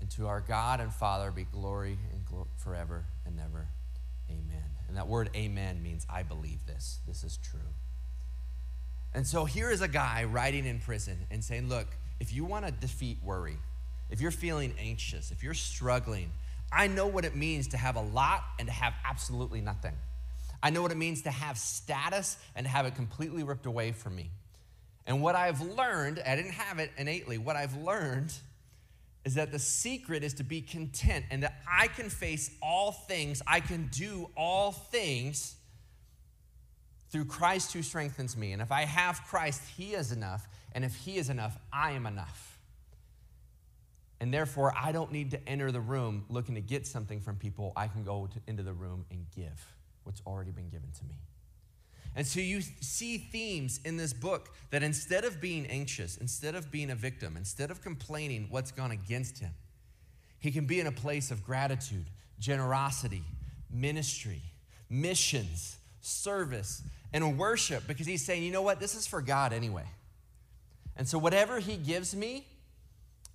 And 0.00 0.10
to 0.12 0.26
our 0.26 0.40
God 0.40 0.80
and 0.80 0.92
Father 0.92 1.30
be 1.30 1.44
glory 1.44 1.98
and 2.12 2.24
glo- 2.24 2.48
forever 2.56 3.04
and 3.24 3.38
ever. 3.38 3.68
Amen. 4.30 4.64
And 4.88 4.96
that 4.96 5.06
word 5.06 5.30
amen 5.36 5.82
means 5.82 6.06
I 6.10 6.22
believe 6.22 6.66
this. 6.66 6.98
This 7.06 7.22
is 7.22 7.38
true. 7.38 7.60
And 9.14 9.26
so 9.26 9.44
here 9.44 9.70
is 9.70 9.82
a 9.82 9.88
guy 9.88 10.24
writing 10.24 10.66
in 10.66 10.80
prison 10.80 11.18
and 11.30 11.44
saying, 11.44 11.68
Look, 11.68 11.86
if 12.18 12.32
you 12.32 12.44
want 12.44 12.66
to 12.66 12.72
defeat 12.72 13.18
worry, 13.22 13.58
if 14.10 14.20
you're 14.20 14.30
feeling 14.30 14.74
anxious, 14.78 15.30
if 15.30 15.42
you're 15.42 15.54
struggling, 15.54 16.32
I 16.72 16.86
know 16.86 17.06
what 17.06 17.24
it 17.24 17.36
means 17.36 17.68
to 17.68 17.76
have 17.76 17.96
a 17.96 18.00
lot 18.00 18.42
and 18.58 18.66
to 18.68 18.72
have 18.72 18.94
absolutely 19.04 19.60
nothing. 19.60 19.94
I 20.62 20.70
know 20.70 20.82
what 20.82 20.92
it 20.92 20.96
means 20.96 21.22
to 21.22 21.30
have 21.30 21.58
status 21.58 22.36
and 22.54 22.66
have 22.66 22.86
it 22.86 22.94
completely 22.94 23.42
ripped 23.42 23.66
away 23.66 23.92
from 23.92 24.14
me. 24.14 24.30
And 25.06 25.20
what 25.20 25.34
I've 25.34 25.60
learned, 25.60 26.22
I 26.24 26.36
didn't 26.36 26.52
have 26.52 26.78
it 26.78 26.90
innately, 26.96 27.38
what 27.38 27.56
I've 27.56 27.76
learned 27.76 28.32
is 29.24 29.34
that 29.34 29.52
the 29.52 29.58
secret 29.58 30.24
is 30.24 30.34
to 30.34 30.44
be 30.44 30.60
content 30.60 31.24
and 31.30 31.42
that 31.42 31.60
I 31.70 31.88
can 31.88 32.10
face 32.10 32.50
all 32.60 32.92
things, 32.92 33.42
I 33.46 33.60
can 33.60 33.88
do 33.92 34.30
all 34.36 34.72
things 34.72 35.56
through 37.10 37.26
Christ 37.26 37.72
who 37.72 37.82
strengthens 37.82 38.36
me. 38.36 38.52
And 38.52 38.62
if 38.62 38.72
I 38.72 38.82
have 38.82 39.22
Christ, 39.28 39.62
He 39.76 39.94
is 39.94 40.12
enough. 40.12 40.48
And 40.72 40.84
if 40.84 40.94
He 40.94 41.18
is 41.18 41.28
enough, 41.28 41.56
I 41.72 41.92
am 41.92 42.06
enough. 42.06 42.58
And 44.20 44.32
therefore, 44.32 44.72
I 44.76 44.92
don't 44.92 45.12
need 45.12 45.32
to 45.32 45.48
enter 45.48 45.70
the 45.72 45.80
room 45.80 46.24
looking 46.28 46.54
to 46.54 46.60
get 46.60 46.86
something 46.86 47.20
from 47.20 47.36
people. 47.36 47.72
I 47.76 47.88
can 47.88 48.04
go 48.04 48.28
to, 48.32 48.40
into 48.46 48.62
the 48.62 48.72
room 48.72 49.04
and 49.10 49.26
give 49.34 49.66
what's 50.04 50.22
already 50.26 50.50
been 50.50 50.68
given 50.68 50.90
to 50.98 51.04
me. 51.04 51.18
And 52.14 52.26
so 52.26 52.40
you 52.40 52.60
see 52.60 53.16
themes 53.18 53.80
in 53.84 53.96
this 53.96 54.12
book 54.12 54.50
that 54.70 54.82
instead 54.82 55.24
of 55.24 55.40
being 55.40 55.66
anxious, 55.66 56.18
instead 56.18 56.54
of 56.54 56.70
being 56.70 56.90
a 56.90 56.94
victim, 56.94 57.36
instead 57.36 57.70
of 57.70 57.80
complaining 57.80 58.48
what's 58.50 58.70
gone 58.70 58.90
against 58.90 59.38
him, 59.38 59.52
he 60.38 60.50
can 60.50 60.66
be 60.66 60.78
in 60.78 60.86
a 60.86 60.92
place 60.92 61.30
of 61.30 61.42
gratitude, 61.44 62.04
generosity, 62.38 63.22
ministry, 63.70 64.42
missions, 64.90 65.78
service, 66.00 66.82
and 67.12 67.38
worship 67.38 67.86
because 67.86 68.06
he's 68.06 68.24
saying, 68.24 68.42
you 68.42 68.52
know 68.52 68.62
what, 68.62 68.78
this 68.78 68.94
is 68.94 69.06
for 69.06 69.22
God 69.22 69.52
anyway. 69.52 69.86
And 70.96 71.08
so 71.08 71.18
whatever 71.18 71.60
he 71.60 71.76
gives 71.76 72.14
me, 72.14 72.46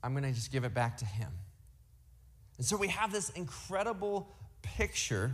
I'm 0.03 0.13
going 0.13 0.23
to 0.23 0.32
just 0.32 0.51
give 0.51 0.63
it 0.63 0.73
back 0.73 0.97
to 0.97 1.06
him. 1.06 1.32
And 2.58 2.65
so 2.65 2.77
we 2.77 2.89
have 2.89 3.12
this 3.12 3.30
incredible 3.32 4.27
picture 4.62 5.32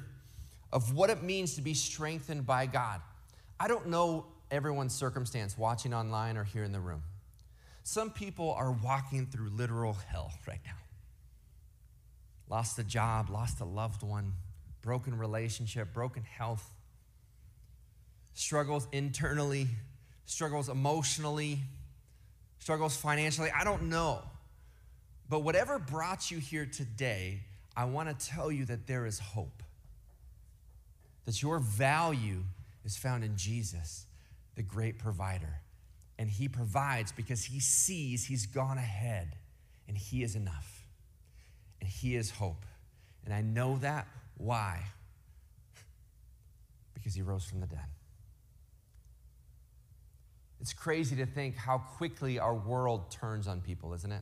of 0.73 0.93
what 0.93 1.11
it 1.11 1.21
means 1.21 1.55
to 1.55 1.61
be 1.61 1.75
strengthened 1.75 2.45
by 2.45 2.65
God. 2.65 2.99
I 3.59 3.67
don't 3.67 3.87
know 3.87 4.25
everyone's 4.49 4.93
circumstance 4.93 5.57
watching 5.57 5.93
online 5.93 6.35
or 6.35 6.43
here 6.43 6.63
in 6.63 6.71
the 6.71 6.79
room. 6.79 7.03
Some 7.83 8.09
people 8.09 8.51
are 8.53 8.71
walking 8.71 9.27
through 9.27 9.49
literal 9.49 9.93
hell 9.93 10.33
right 10.47 10.59
now. 10.65 10.73
Lost 12.49 12.77
a 12.79 12.83
job, 12.83 13.29
lost 13.29 13.61
a 13.61 13.65
loved 13.65 14.03
one, 14.03 14.33
broken 14.81 15.17
relationship, 15.17 15.93
broken 15.93 16.23
health, 16.23 16.67
struggles 18.33 18.87
internally, 18.91 19.67
struggles 20.25 20.69
emotionally, 20.69 21.59
struggles 22.59 22.97
financially. 22.97 23.49
I 23.55 23.63
don't 23.63 23.83
know. 23.83 24.23
But 25.29 25.39
whatever 25.39 25.79
brought 25.79 26.31
you 26.31 26.39
here 26.39 26.65
today, 26.65 27.41
I 27.77 27.85
want 27.85 28.09
to 28.09 28.27
tell 28.27 28.51
you 28.51 28.65
that 28.65 28.87
there 28.87 29.05
is 29.05 29.19
hope. 29.19 29.62
That 31.25 31.41
your 31.41 31.59
value 31.59 32.43
is 32.83 32.97
found 32.97 33.23
in 33.23 33.37
Jesus, 33.37 34.05
the 34.55 34.63
great 34.63 34.99
provider. 34.99 35.61
And 36.19 36.29
he 36.29 36.47
provides 36.47 37.11
because 37.11 37.45
he 37.45 37.59
sees 37.59 38.25
he's 38.25 38.45
gone 38.45 38.77
ahead 38.77 39.35
and 39.87 39.97
he 39.97 40.23
is 40.23 40.35
enough. 40.35 40.85
And 41.81 41.89
he 41.89 42.15
is 42.15 42.31
hope. 42.31 42.65
And 43.25 43.33
I 43.33 43.41
know 43.41 43.77
that. 43.77 44.07
Why? 44.37 44.83
Because 46.93 47.15
he 47.15 47.21
rose 47.21 47.43
from 47.43 47.59
the 47.59 47.67
dead. 47.67 47.85
It's 50.61 50.71
crazy 50.71 51.17
to 51.17 51.25
think 51.25 51.57
how 51.57 51.79
quickly 51.79 52.39
our 52.39 52.53
world 52.53 53.11
turns 53.11 53.49
on 53.49 53.59
people, 53.59 53.93
isn't 53.93 54.11
it? 54.13 54.21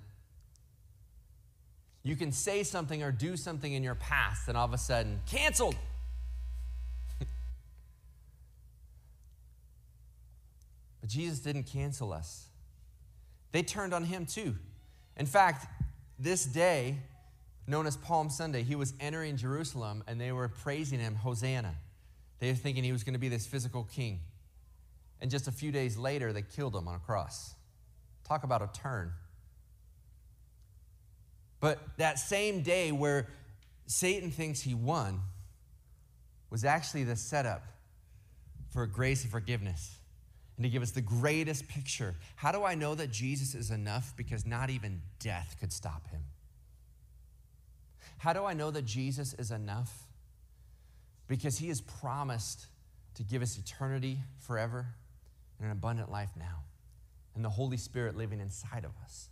You 2.01 2.15
can 2.15 2.31
say 2.31 2.63
something 2.63 3.03
or 3.03 3.11
do 3.11 3.37
something 3.37 3.71
in 3.71 3.83
your 3.83 3.93
past, 3.93 4.47
and 4.47 4.57
all 4.57 4.65
of 4.65 4.73
a 4.73 4.79
sudden, 4.79 5.21
canceled. 5.27 5.75
But 11.01 11.09
Jesus 11.09 11.39
didn't 11.39 11.63
cancel 11.63 12.13
us. 12.13 12.45
They 13.51 13.63
turned 13.63 13.93
on 13.93 14.05
him 14.05 14.25
too. 14.25 14.55
In 15.17 15.25
fact, 15.25 15.65
this 16.17 16.45
day, 16.45 16.97
known 17.67 17.87
as 17.87 17.97
Palm 17.97 18.29
Sunday, 18.29 18.63
he 18.63 18.75
was 18.75 18.93
entering 18.99 19.35
Jerusalem 19.35 20.03
and 20.07 20.21
they 20.21 20.31
were 20.31 20.47
praising 20.47 20.99
him, 20.99 21.15
Hosanna. 21.15 21.75
They 22.39 22.49
were 22.49 22.55
thinking 22.55 22.83
he 22.83 22.91
was 22.91 23.03
going 23.03 23.13
to 23.13 23.19
be 23.19 23.29
this 23.29 23.45
physical 23.45 23.83
king. 23.83 24.21
And 25.19 25.29
just 25.29 25.47
a 25.47 25.51
few 25.51 25.71
days 25.71 25.97
later, 25.97 26.31
they 26.33 26.41
killed 26.41 26.75
him 26.75 26.87
on 26.87 26.95
a 26.95 26.99
cross. 26.99 27.53
Talk 28.23 28.43
about 28.43 28.61
a 28.61 28.69
turn. 28.73 29.11
But 31.59 31.79
that 31.97 32.17
same 32.17 32.63
day 32.63 32.91
where 32.91 33.27
Satan 33.85 34.31
thinks 34.31 34.61
he 34.61 34.73
won 34.73 35.21
was 36.49 36.65
actually 36.65 37.03
the 37.03 37.15
setup 37.15 37.63
for 38.69 38.87
grace 38.87 39.23
and 39.23 39.31
forgiveness 39.31 40.00
and 40.61 40.65
to 40.67 40.69
give 40.69 40.83
us 40.83 40.91
the 40.91 41.01
greatest 41.01 41.67
picture. 41.67 42.13
How 42.35 42.51
do 42.51 42.63
I 42.63 42.75
know 42.75 42.93
that 42.93 43.09
Jesus 43.09 43.55
is 43.55 43.71
enough? 43.71 44.13
Because 44.15 44.45
not 44.45 44.69
even 44.69 45.01
death 45.19 45.55
could 45.59 45.73
stop 45.73 46.07
him. 46.11 46.21
How 48.19 48.31
do 48.31 48.45
I 48.45 48.53
know 48.53 48.69
that 48.69 48.85
Jesus 48.85 49.33
is 49.33 49.49
enough? 49.49 49.91
Because 51.27 51.57
he 51.57 51.69
has 51.69 51.81
promised 51.81 52.67
to 53.15 53.23
give 53.23 53.41
us 53.41 53.57
eternity 53.57 54.19
forever 54.37 54.85
and 55.57 55.65
an 55.65 55.71
abundant 55.71 56.11
life 56.11 56.29
now, 56.37 56.59
and 57.33 57.43
the 57.43 57.49
Holy 57.49 57.77
Spirit 57.77 58.15
living 58.15 58.39
inside 58.39 58.85
of 58.85 58.91
us. 59.03 59.29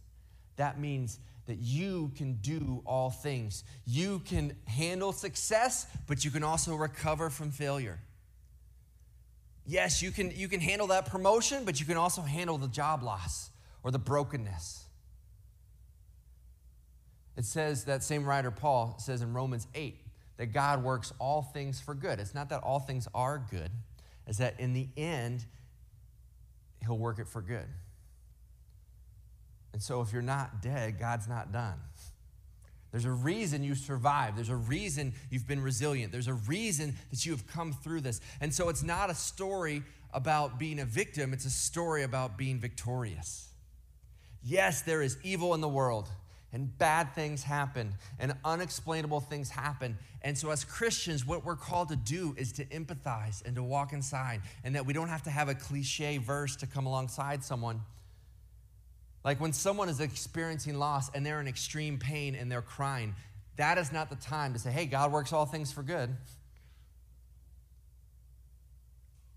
That 0.55 0.79
means 0.79 1.19
that 1.45 1.59
you 1.59 2.11
can 2.17 2.39
do 2.41 2.81
all 2.87 3.11
things. 3.11 3.63
You 3.85 4.17
can 4.25 4.55
handle 4.65 5.11
success, 5.11 5.85
but 6.07 6.25
you 6.25 6.31
can 6.31 6.43
also 6.43 6.73
recover 6.73 7.29
from 7.29 7.51
failure. 7.51 7.99
Yes, 9.69 10.01
you 10.01 10.09
can, 10.09 10.31
you 10.31 10.47
can 10.47 10.61
handle 10.61 10.87
that 10.87 11.05
promotion, 11.05 11.63
but 11.63 11.79
you 11.79 11.85
can 11.85 11.95
also 11.95 12.23
handle 12.23 12.57
the 12.57 12.67
job 12.67 13.03
loss 13.03 13.51
or 13.83 13.91
the 13.91 13.99
brokenness. 13.99 14.83
It 17.37 17.45
says, 17.45 17.83
that 17.83 18.01
same 18.01 18.25
writer, 18.25 18.49
Paul, 18.49 18.95
says 18.97 19.21
in 19.21 19.31
Romans 19.31 19.67
8, 19.75 19.95
that 20.37 20.47
God 20.47 20.83
works 20.83 21.13
all 21.19 21.43
things 21.43 21.79
for 21.79 21.93
good. 21.93 22.19
It's 22.19 22.33
not 22.33 22.49
that 22.49 22.63
all 22.63 22.79
things 22.79 23.07
are 23.13 23.45
good, 23.51 23.69
it's 24.25 24.39
that 24.39 24.59
in 24.59 24.73
the 24.73 24.87
end, 24.97 25.45
He'll 26.83 26.97
work 26.97 27.19
it 27.19 27.27
for 27.27 27.43
good. 27.43 27.67
And 29.73 29.83
so 29.83 30.01
if 30.01 30.11
you're 30.11 30.23
not 30.23 30.63
dead, 30.63 30.97
God's 30.99 31.27
not 31.27 31.51
done. 31.51 31.77
There's 32.91 33.05
a 33.05 33.11
reason 33.11 33.63
you 33.63 33.75
survived. 33.75 34.37
There's 34.37 34.49
a 34.49 34.55
reason 34.55 35.13
you've 35.29 35.47
been 35.47 35.61
resilient. 35.61 36.11
There's 36.11 36.27
a 36.27 36.33
reason 36.33 36.95
that 37.11 37.25
you 37.25 37.31
have 37.31 37.45
come 37.47 37.71
through 37.71 38.01
this. 38.01 38.19
And 38.41 38.53
so 38.53 38.69
it's 38.69 38.83
not 38.83 39.09
a 39.09 39.15
story 39.15 39.83
about 40.11 40.57
being 40.57 40.79
a 40.79 40.85
victim, 40.85 41.33
it's 41.33 41.45
a 41.45 41.51
story 41.51 42.03
about 42.03 42.37
being 42.37 42.59
victorious. 42.59 43.49
Yes, 44.43 44.81
there 44.81 45.01
is 45.01 45.17
evil 45.23 45.53
in 45.53 45.61
the 45.61 45.69
world, 45.69 46.07
and 46.51 46.75
bad 46.79 47.13
things 47.13 47.43
happen, 47.43 47.93
and 48.17 48.33
unexplainable 48.43 49.19
things 49.19 49.49
happen. 49.49 49.97
And 50.23 50.35
so, 50.37 50.49
as 50.49 50.63
Christians, 50.63 51.27
what 51.27 51.45
we're 51.45 51.55
called 51.55 51.89
to 51.89 51.95
do 51.95 52.33
is 52.37 52.51
to 52.53 52.65
empathize 52.65 53.45
and 53.45 53.55
to 53.55 53.61
walk 53.63 53.93
inside, 53.93 54.41
and 54.63 54.73
that 54.75 54.85
we 54.85 54.93
don't 54.93 55.09
have 55.09 55.23
to 55.23 55.29
have 55.29 55.49
a 55.49 55.55
cliche 55.55 56.17
verse 56.17 56.55
to 56.55 56.67
come 56.67 56.85
alongside 56.87 57.43
someone 57.43 57.81
like 59.29 59.39
when 59.39 59.53
someone 59.53 59.89
is 59.89 59.99
experiencing 59.99 60.79
loss 60.79 61.11
and 61.13 61.23
they're 61.23 61.39
in 61.39 61.47
extreme 61.47 61.99
pain 61.99 62.33
and 62.33 62.51
they're 62.51 62.63
crying, 62.63 63.13
that 63.57 63.77
is 63.77 63.91
not 63.91 64.09
the 64.09 64.15
time 64.15 64.53
to 64.53 64.59
say, 64.59 64.71
hey, 64.71 64.87
God 64.87 65.11
works 65.11 65.31
all 65.31 65.45
things 65.45 65.71
for 65.71 65.83
good. 65.83 66.09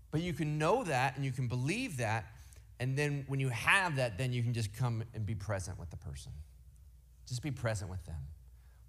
But 0.09 0.21
you 0.21 0.33
can 0.33 0.57
know 0.57 0.83
that 0.83 1.15
and 1.15 1.23
you 1.23 1.31
can 1.31 1.47
believe 1.47 1.97
that, 1.97 2.25
And 2.79 2.97
then 2.97 3.25
when 3.27 3.39
you 3.39 3.49
have 3.49 3.97
that, 3.97 4.17
then 4.17 4.33
you 4.33 4.41
can 4.41 4.51
just 4.51 4.75
come 4.75 5.03
and 5.13 5.27
be 5.27 5.35
present 5.35 5.77
with 5.77 5.91
the 5.91 5.97
person. 5.97 6.31
Just 7.27 7.43
be 7.43 7.51
present 7.51 7.91
with 7.91 8.03
them. 8.07 8.17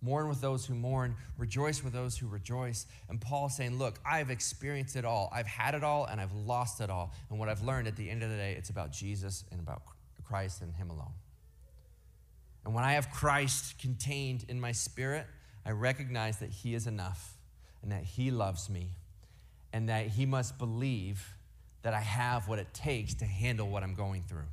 Mourn 0.00 0.30
with 0.30 0.40
those 0.40 0.64
who 0.64 0.74
mourn, 0.74 1.16
rejoice 1.36 1.84
with 1.84 1.92
those 1.92 2.16
who 2.16 2.28
rejoice. 2.28 2.86
And 3.10 3.20
Paul 3.20 3.50
saying, 3.50 3.76
Look, 3.78 4.00
I've 4.06 4.30
experienced 4.30 4.96
it 4.96 5.04
all. 5.04 5.30
I've 5.34 5.46
had 5.46 5.74
it 5.74 5.84
all 5.84 6.06
and 6.06 6.18
I've 6.18 6.32
lost 6.32 6.80
it 6.80 6.88
all. 6.88 7.12
And 7.28 7.38
what 7.38 7.50
I've 7.50 7.62
learned 7.62 7.88
at 7.88 7.96
the 7.96 8.08
end 8.08 8.22
of 8.22 8.30
the 8.30 8.36
day, 8.36 8.54
it's 8.56 8.70
about 8.70 8.90
Jesus 8.90 9.44
and 9.52 9.60
about 9.60 9.82
Christ 10.24 10.62
and 10.62 10.74
Him 10.74 10.90
alone. 10.90 11.12
And 12.64 12.74
when 12.74 12.84
I 12.84 12.92
have 12.92 13.10
Christ 13.10 13.78
contained 13.78 14.44
in 14.48 14.60
my 14.60 14.72
spirit, 14.72 15.26
I 15.66 15.70
recognize 15.70 16.38
that 16.38 16.50
He 16.50 16.74
is 16.74 16.86
enough 16.86 17.36
and 17.82 17.92
that 17.92 18.04
He 18.04 18.30
loves 18.30 18.70
me 18.70 18.90
and 19.72 19.88
that 19.88 20.06
He 20.08 20.26
must 20.26 20.58
believe 20.58 21.36
that 21.82 21.94
I 21.94 22.00
have 22.00 22.48
what 22.48 22.58
it 22.58 22.72
takes 22.72 23.14
to 23.14 23.26
handle 23.26 23.68
what 23.68 23.82
I'm 23.82 23.94
going 23.94 24.24
through. 24.26 24.48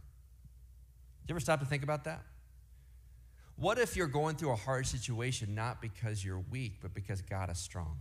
You 1.28 1.34
ever 1.34 1.40
stop 1.40 1.62
to 1.62 1.66
think 1.66 1.84
about 1.84 2.04
that? 2.04 2.24
What 3.56 3.78
if 3.78 3.96
you're 3.96 4.08
going 4.08 4.36
through 4.36 4.52
a 4.52 4.58
hard 4.58 4.86
situation 4.88 5.56
not 5.56 5.82
because 5.82 6.26
you're 6.26 6.44
weak, 6.52 6.80
but 6.82 6.94
because 6.94 7.22
God 7.22 7.50
is 7.50 7.58
strong? 7.58 8.00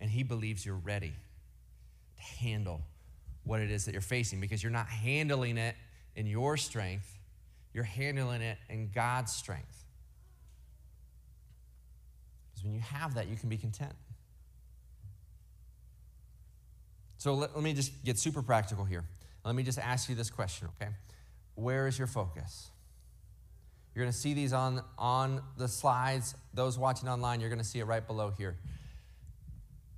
And 0.00 0.10
He 0.10 0.22
believes 0.22 0.66
you're 0.66 0.74
ready 0.74 1.12
to 2.16 2.22
handle 2.22 2.80
what 3.44 3.60
it 3.60 3.70
is 3.70 3.84
that 3.84 3.92
you're 3.92 4.00
facing 4.00 4.40
because 4.40 4.62
you're 4.62 4.72
not 4.72 4.88
handling 4.88 5.56
it 5.56 5.76
in 6.18 6.26
your 6.26 6.56
strength, 6.56 7.16
you're 7.72 7.84
handling 7.84 8.42
it 8.42 8.58
in 8.68 8.90
God's 8.92 9.32
strength. 9.32 9.84
Because 12.50 12.64
when 12.64 12.74
you 12.74 12.80
have 12.80 13.14
that, 13.14 13.28
you 13.28 13.36
can 13.36 13.48
be 13.48 13.56
content. 13.56 13.92
So 17.18 17.34
let, 17.34 17.54
let 17.54 17.62
me 17.62 17.72
just 17.72 18.04
get 18.04 18.18
super 18.18 18.42
practical 18.42 18.84
here. 18.84 19.04
Let 19.44 19.54
me 19.54 19.62
just 19.62 19.78
ask 19.78 20.08
you 20.08 20.16
this 20.16 20.28
question, 20.28 20.68
okay? 20.80 20.90
Where 21.54 21.86
is 21.86 21.96
your 21.96 22.08
focus? 22.08 22.68
You're 23.94 24.04
going 24.04 24.12
to 24.12 24.18
see 24.18 24.34
these 24.34 24.52
on, 24.52 24.82
on 24.98 25.40
the 25.56 25.68
slides. 25.68 26.34
Those 26.52 26.76
watching 26.76 27.08
online, 27.08 27.40
you're 27.40 27.48
going 27.48 27.60
to 27.60 27.64
see 27.64 27.78
it 27.78 27.84
right 27.84 28.04
below 28.04 28.32
here. 28.36 28.56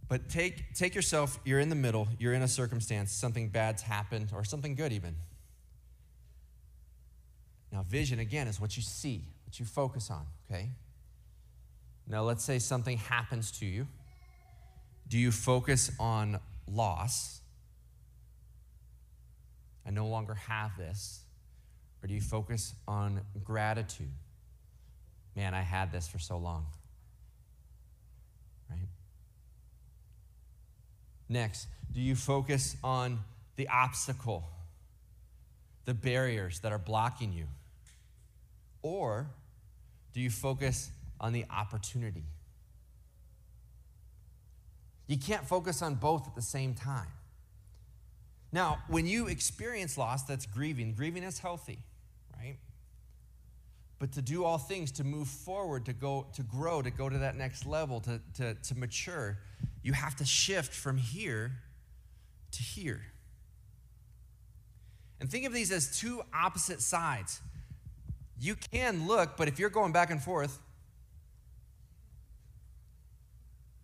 But 0.06 0.28
take, 0.28 0.74
take 0.74 0.94
yourself, 0.94 1.40
you're 1.46 1.60
in 1.60 1.70
the 1.70 1.76
middle, 1.76 2.08
you're 2.18 2.34
in 2.34 2.42
a 2.42 2.48
circumstance, 2.48 3.10
something 3.10 3.48
bad's 3.48 3.80
happened, 3.80 4.32
or 4.34 4.44
something 4.44 4.74
good 4.74 4.92
even. 4.92 5.16
Now, 7.72 7.84
vision, 7.88 8.18
again, 8.18 8.48
is 8.48 8.60
what 8.60 8.76
you 8.76 8.82
see, 8.82 9.24
what 9.46 9.58
you 9.60 9.64
focus 9.64 10.10
on, 10.10 10.26
okay? 10.50 10.70
Now, 12.06 12.22
let's 12.22 12.42
say 12.42 12.58
something 12.58 12.98
happens 12.98 13.52
to 13.52 13.66
you. 13.66 13.86
Do 15.08 15.18
you 15.18 15.30
focus 15.30 15.92
on 16.00 16.40
loss? 16.66 17.40
I 19.86 19.90
no 19.90 20.08
longer 20.08 20.34
have 20.34 20.76
this. 20.76 21.20
Or 22.02 22.08
do 22.08 22.14
you 22.14 22.20
focus 22.20 22.74
on 22.88 23.20
gratitude? 23.44 24.10
Man, 25.36 25.54
I 25.54 25.62
had 25.62 25.92
this 25.92 26.08
for 26.08 26.18
so 26.18 26.38
long. 26.38 26.66
Right? 28.68 28.88
Next, 31.28 31.68
do 31.92 32.00
you 32.00 32.16
focus 32.16 32.76
on 32.82 33.20
the 33.56 33.68
obstacle, 33.68 34.44
the 35.84 35.94
barriers 35.94 36.60
that 36.60 36.72
are 36.72 36.78
blocking 36.78 37.32
you? 37.32 37.46
Or 38.82 39.30
do 40.12 40.20
you 40.20 40.30
focus 40.30 40.90
on 41.20 41.32
the 41.32 41.44
opportunity? 41.50 42.24
You 45.06 45.18
can't 45.18 45.46
focus 45.46 45.82
on 45.82 45.96
both 45.96 46.26
at 46.26 46.34
the 46.34 46.42
same 46.42 46.74
time. 46.74 47.08
Now, 48.52 48.78
when 48.88 49.06
you 49.06 49.26
experience 49.26 49.98
loss, 49.98 50.24
that's 50.24 50.46
grieving. 50.46 50.94
Grieving 50.94 51.22
is 51.22 51.38
healthy 51.38 51.78
right? 52.40 52.56
But 53.98 54.12
to 54.12 54.22
do 54.22 54.44
all 54.44 54.58
things, 54.58 54.92
to 54.92 55.04
move 55.04 55.28
forward, 55.28 55.84
to 55.86 55.92
go, 55.92 56.26
to 56.34 56.42
grow, 56.42 56.82
to 56.82 56.90
go 56.90 57.08
to 57.08 57.18
that 57.18 57.36
next 57.36 57.66
level, 57.66 58.00
to, 58.00 58.20
to, 58.36 58.54
to 58.54 58.74
mature, 58.78 59.38
you 59.82 59.92
have 59.92 60.16
to 60.16 60.24
shift 60.24 60.72
from 60.72 60.96
here 60.96 61.52
to 62.52 62.62
here. 62.62 63.02
And 65.20 65.30
think 65.30 65.46
of 65.46 65.52
these 65.52 65.70
as 65.70 65.98
two 65.98 66.22
opposite 66.32 66.80
sides. 66.80 67.42
You 68.40 68.56
can 68.56 69.06
look, 69.06 69.36
but 69.36 69.48
if 69.48 69.58
you're 69.58 69.70
going 69.70 69.92
back 69.92 70.10
and 70.10 70.22
forth, 70.22 70.58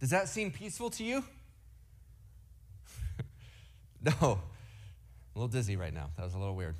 does 0.01 0.11
that 0.11 0.29
seem 0.29 0.51
peaceful 0.51 0.91
to 0.91 1.05
you? 1.05 1.23
no. 4.03 4.13
I'm 4.21 4.29
A 4.29 4.39
little 5.35 5.49
dizzy 5.49 5.77
right 5.77 5.93
now. 5.93 6.11
That 6.17 6.25
was 6.25 6.35
a 6.35 6.39
little 6.39 6.57
weird 6.57 6.75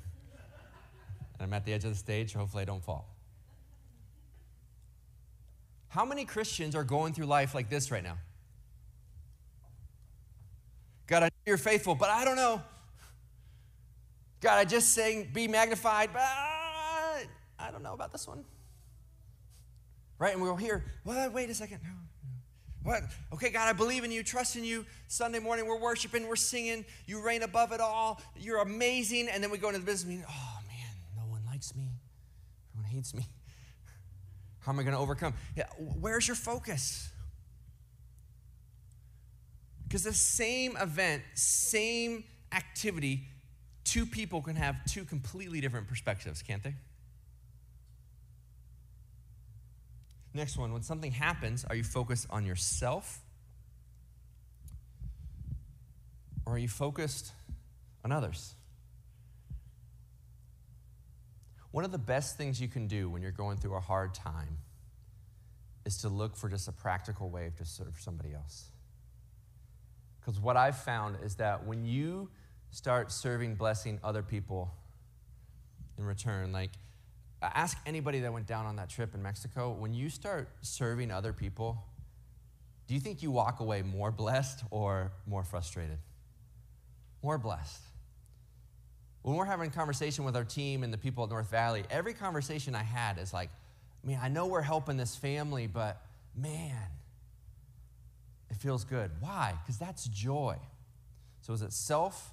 and 1.39 1.45
I'm 1.45 1.53
at 1.53 1.65
the 1.65 1.73
edge 1.73 1.83
of 1.83 1.91
the 1.91 1.97
stage, 1.97 2.33
hopefully 2.33 2.63
I 2.63 2.65
don't 2.65 2.83
fall. 2.83 3.07
How 5.89 6.03
many 6.03 6.25
Christians 6.25 6.75
are 6.75 6.83
going 6.83 7.13
through 7.13 7.25
life 7.25 7.53
like 7.55 7.69
this 7.69 7.91
right 7.91 8.03
now? 8.03 8.17
God, 11.05 11.23
I 11.23 11.25
know 11.27 11.31
you're 11.45 11.57
faithful, 11.57 11.95
but 11.95 12.09
I 12.09 12.25
don't 12.25 12.35
know. 12.35 12.61
God, 14.41 14.57
I 14.57 14.65
just 14.65 14.93
saying 14.93 15.29
be 15.33 15.47
magnified, 15.47 16.09
but 16.11 16.21
know 17.87 17.93
about 17.93 18.11
this 18.11 18.27
one. 18.27 18.43
Right? 20.19 20.33
And 20.33 20.41
we'll 20.41 20.55
hear, 20.55 20.83
well, 21.03 21.29
wait 21.29 21.49
a 21.49 21.53
second. 21.53 21.79
What? 22.83 23.03
Okay, 23.33 23.49
God, 23.49 23.67
I 23.67 23.73
believe 23.73 24.03
in 24.03 24.11
you, 24.11 24.23
trust 24.23 24.55
in 24.55 24.63
you. 24.63 24.85
Sunday 25.07 25.39
morning, 25.39 25.65
we're 25.67 25.79
worshiping, 25.79 26.27
we're 26.27 26.35
singing. 26.35 26.85
You 27.05 27.21
reign 27.21 27.43
above 27.43 27.71
it 27.71 27.81
all. 27.81 28.21
You're 28.37 28.61
amazing. 28.61 29.27
And 29.29 29.43
then 29.43 29.51
we 29.51 29.57
go 29.57 29.67
into 29.67 29.79
the 29.79 29.85
business 29.85 30.09
meeting. 30.09 30.25
Oh, 30.29 30.59
man, 30.67 30.95
no 31.17 31.31
one 31.31 31.41
likes 31.45 31.75
me, 31.75 31.83
everyone 32.73 32.91
hates 32.91 33.13
me. 33.13 33.25
How 34.59 34.71
am 34.71 34.79
I 34.79 34.83
going 34.83 34.95
to 34.95 35.01
overcome? 35.01 35.33
Yeah, 35.55 35.65
where's 35.77 36.27
your 36.27 36.35
focus? 36.35 37.09
Because 39.83 40.03
the 40.03 40.13
same 40.13 40.75
event, 40.75 41.23
same 41.35 42.25
activity, 42.51 43.27
two 43.85 44.05
people 44.05 44.41
can 44.41 44.57
have 44.57 44.75
two 44.85 45.05
completely 45.05 45.61
different 45.61 45.87
perspectives, 45.87 46.41
can't 46.41 46.61
they? 46.63 46.75
Next 50.37 50.55
one, 50.55 50.71
when 50.71 50.83
something 50.83 51.11
happens, 51.11 51.65
are 51.67 51.75
you 51.75 51.83
focused 51.83 52.27
on 52.29 52.45
yourself? 52.45 53.21
Or 56.45 56.53
are 56.53 56.57
you 56.59 56.67
focused 56.67 57.31
on 58.05 58.11
others? 58.11 58.53
One 61.71 61.83
of 61.83 61.91
the 61.91 61.97
best 61.97 62.37
things 62.37 62.61
you 62.61 62.67
can 62.67 62.85
do 62.85 63.09
when 63.09 63.23
you're 63.23 63.31
going 63.31 63.57
through 63.57 63.77
a 63.77 63.79
hard 63.79 64.13
time 64.13 64.59
is 65.87 65.97
to 66.03 66.09
look 66.09 66.37
for 66.37 66.49
just 66.49 66.67
a 66.67 66.71
practical 66.71 67.31
way 67.31 67.51
to 67.57 67.65
serve 67.65 67.95
somebody 67.97 68.31
else. 68.35 68.69
Because 70.19 70.39
what 70.39 70.55
I've 70.55 70.77
found 70.77 71.17
is 71.23 71.37
that 71.37 71.65
when 71.65 71.83
you 71.83 72.29
start 72.69 73.11
serving, 73.11 73.55
blessing 73.55 73.99
other 74.03 74.21
people 74.21 74.71
in 75.97 76.03
return, 76.03 76.51
like 76.51 76.69
ask 77.41 77.77
anybody 77.85 78.21
that 78.21 78.33
went 78.33 78.47
down 78.47 78.65
on 78.65 78.77
that 78.77 78.89
trip 78.89 79.13
in 79.13 79.21
Mexico, 79.21 79.71
when 79.71 79.93
you 79.93 80.09
start 80.09 80.49
serving 80.61 81.11
other 81.11 81.33
people, 81.33 81.83
do 82.87 82.93
you 82.93 82.99
think 82.99 83.21
you 83.21 83.31
walk 83.31 83.59
away 83.59 83.81
more 83.81 84.11
blessed 84.11 84.63
or 84.71 85.11
more 85.27 85.43
frustrated? 85.43 85.97
More 87.21 87.37
blessed. 87.37 87.81
When 89.21 89.35
we're 89.35 89.45
having 89.45 89.69
a 89.69 89.73
conversation 89.73 90.23
with 90.23 90.35
our 90.35 90.45
team 90.45 90.83
and 90.83 90.93
the 90.93 90.97
people 90.97 91.23
at 91.25 91.29
North 91.29 91.51
Valley, 91.51 91.83
every 91.91 92.13
conversation 92.13 92.75
I 92.75 92.83
had 92.83 93.17
is 93.17 93.33
like, 93.33 93.49
man, 94.03 94.19
I 94.21 94.29
know 94.29 94.45
we're 94.45 94.61
helping 94.61 94.95
this 94.95 95.15
family, 95.15 95.67
but 95.67 96.01
man, 96.35 96.77
it 98.49 98.55
feels 98.55 98.85
good. 98.85 99.11
Why? 99.19 99.53
Because 99.61 99.77
that's 99.77 100.05
joy. 100.05 100.55
So 101.41 101.53
is 101.53 101.61
it 101.61 101.73
self 101.73 102.31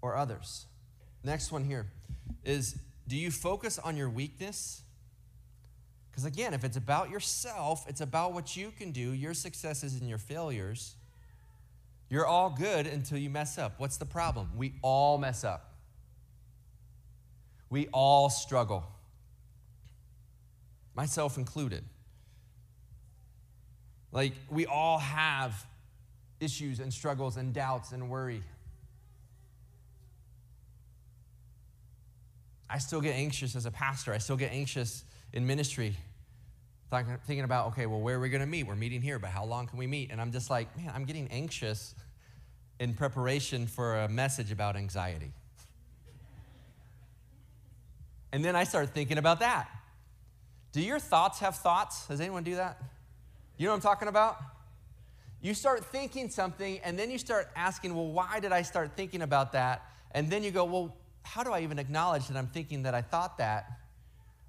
or 0.00 0.16
others? 0.16 0.66
Next 1.22 1.52
one 1.52 1.64
here 1.64 1.86
is 2.44 2.76
do 3.10 3.16
you 3.16 3.32
focus 3.32 3.76
on 3.80 3.96
your 3.96 4.08
weakness? 4.08 4.82
Because 6.10 6.24
again, 6.24 6.54
if 6.54 6.62
it's 6.62 6.76
about 6.76 7.10
yourself, 7.10 7.84
it's 7.88 8.00
about 8.00 8.32
what 8.32 8.56
you 8.56 8.70
can 8.70 8.92
do, 8.92 9.12
your 9.12 9.34
successes 9.34 10.00
and 10.00 10.08
your 10.08 10.16
failures. 10.16 10.94
You're 12.08 12.26
all 12.26 12.50
good 12.50 12.86
until 12.86 13.18
you 13.18 13.28
mess 13.28 13.58
up. 13.58 13.74
What's 13.78 13.96
the 13.96 14.06
problem? 14.06 14.50
We 14.56 14.74
all 14.80 15.18
mess 15.18 15.42
up. 15.42 15.72
We 17.68 17.88
all 17.92 18.30
struggle, 18.30 18.84
myself 20.94 21.36
included. 21.36 21.84
Like, 24.12 24.34
we 24.48 24.66
all 24.66 24.98
have 24.98 25.66
issues 26.38 26.78
and 26.78 26.92
struggles 26.92 27.36
and 27.36 27.52
doubts 27.52 27.90
and 27.90 28.08
worry. 28.08 28.44
I 32.72 32.78
still 32.78 33.00
get 33.00 33.16
anxious 33.16 33.56
as 33.56 33.66
a 33.66 33.70
pastor. 33.70 34.12
I 34.12 34.18
still 34.18 34.36
get 34.36 34.52
anxious 34.52 35.04
in 35.32 35.46
ministry, 35.46 35.96
thinking 36.90 37.44
about, 37.44 37.68
okay, 37.68 37.86
well, 37.86 38.00
where 38.00 38.16
are 38.16 38.20
we 38.20 38.28
going 38.28 38.40
to 38.40 38.46
meet? 38.46 38.66
We're 38.66 38.76
meeting 38.76 39.02
here, 39.02 39.18
but 39.18 39.30
how 39.30 39.44
long 39.44 39.66
can 39.66 39.78
we 39.78 39.86
meet? 39.86 40.10
And 40.10 40.20
I'm 40.20 40.30
just 40.30 40.50
like, 40.50 40.76
man, 40.76 40.92
I'm 40.94 41.04
getting 41.04 41.28
anxious 41.28 41.94
in 42.78 42.94
preparation 42.94 43.66
for 43.66 44.00
a 44.00 44.08
message 44.08 44.52
about 44.52 44.76
anxiety. 44.76 45.32
And 48.32 48.44
then 48.44 48.54
I 48.54 48.64
start 48.64 48.90
thinking 48.90 49.18
about 49.18 49.40
that. 49.40 49.68
Do 50.72 50.80
your 50.80 51.00
thoughts 51.00 51.40
have 51.40 51.56
thoughts? 51.56 52.06
Does 52.06 52.20
anyone 52.20 52.44
do 52.44 52.54
that? 52.54 52.80
You 53.56 53.66
know 53.66 53.72
what 53.72 53.76
I'm 53.76 53.82
talking 53.82 54.08
about? 54.08 54.38
You 55.42 55.54
start 55.54 55.84
thinking 55.84 56.30
something, 56.30 56.78
and 56.84 56.98
then 56.98 57.10
you 57.10 57.18
start 57.18 57.50
asking, 57.56 57.94
well, 57.94 58.06
why 58.06 58.38
did 58.40 58.52
I 58.52 58.62
start 58.62 58.92
thinking 58.96 59.22
about 59.22 59.52
that? 59.52 59.90
And 60.12 60.30
then 60.30 60.44
you 60.44 60.50
go, 60.50 60.64
well, 60.64 60.96
how 61.22 61.42
do 61.42 61.52
I 61.52 61.60
even 61.60 61.78
acknowledge 61.78 62.28
that 62.28 62.36
I'm 62.36 62.48
thinking 62.48 62.84
that 62.84 62.94
I 62.94 63.02
thought 63.02 63.38
that? 63.38 63.66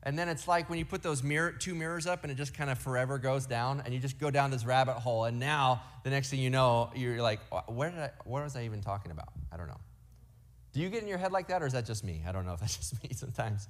And 0.03 0.17
then 0.17 0.29
it's 0.29 0.47
like 0.47 0.69
when 0.69 0.79
you 0.79 0.85
put 0.85 1.03
those 1.03 1.21
mirror, 1.21 1.51
two 1.51 1.75
mirrors 1.75 2.07
up 2.07 2.23
and 2.23 2.31
it 2.31 2.35
just 2.35 2.55
kind 2.55 2.69
of 2.71 2.79
forever 2.79 3.19
goes 3.19 3.45
down 3.45 3.83
and 3.85 3.93
you 3.93 3.99
just 3.99 4.17
go 4.17 4.31
down 4.31 4.49
this 4.49 4.65
rabbit 4.65 4.95
hole. 4.95 5.25
And 5.25 5.39
now 5.39 5.83
the 6.03 6.09
next 6.09 6.29
thing 6.29 6.39
you 6.39 6.49
know, 6.49 6.89
you're 6.95 7.21
like, 7.21 7.39
where 7.67 7.91
did 7.91 7.99
I, 7.99 8.09
what 8.25 8.43
was 8.43 8.55
I 8.55 8.65
even 8.65 8.81
talking 8.81 9.11
about? 9.11 9.29
I 9.51 9.57
don't 9.57 9.67
know. 9.67 9.79
Do 10.73 10.79
you 10.79 10.89
get 10.89 11.03
in 11.03 11.07
your 11.07 11.17
head 11.17 11.31
like 11.31 11.49
that 11.49 11.61
or 11.61 11.67
is 11.67 11.73
that 11.73 11.85
just 11.85 12.03
me? 12.03 12.23
I 12.27 12.31
don't 12.31 12.45
know 12.45 12.53
if 12.53 12.61
that's 12.61 12.77
just 12.89 13.03
me 13.03 13.11
sometimes. 13.13 13.67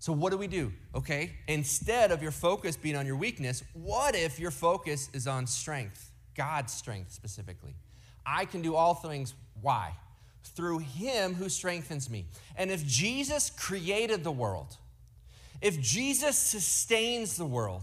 So, 0.00 0.12
what 0.12 0.32
do 0.32 0.36
we 0.36 0.48
do? 0.48 0.72
Okay, 0.96 1.30
instead 1.46 2.10
of 2.10 2.22
your 2.22 2.32
focus 2.32 2.76
being 2.76 2.96
on 2.96 3.06
your 3.06 3.14
weakness, 3.14 3.62
what 3.72 4.16
if 4.16 4.40
your 4.40 4.50
focus 4.50 5.08
is 5.12 5.28
on 5.28 5.46
strength, 5.46 6.10
God's 6.34 6.72
strength 6.72 7.12
specifically? 7.12 7.76
I 8.26 8.46
can 8.46 8.62
do 8.62 8.74
all 8.74 8.94
things. 8.94 9.34
Why? 9.60 9.92
Through 10.44 10.78
Him 10.78 11.34
who 11.34 11.48
strengthens 11.48 12.10
me. 12.10 12.26
And 12.56 12.70
if 12.70 12.86
Jesus 12.86 13.50
created 13.50 14.24
the 14.24 14.32
world, 14.32 14.76
if 15.60 15.80
Jesus 15.80 16.36
sustains 16.36 17.36
the 17.36 17.46
world, 17.46 17.82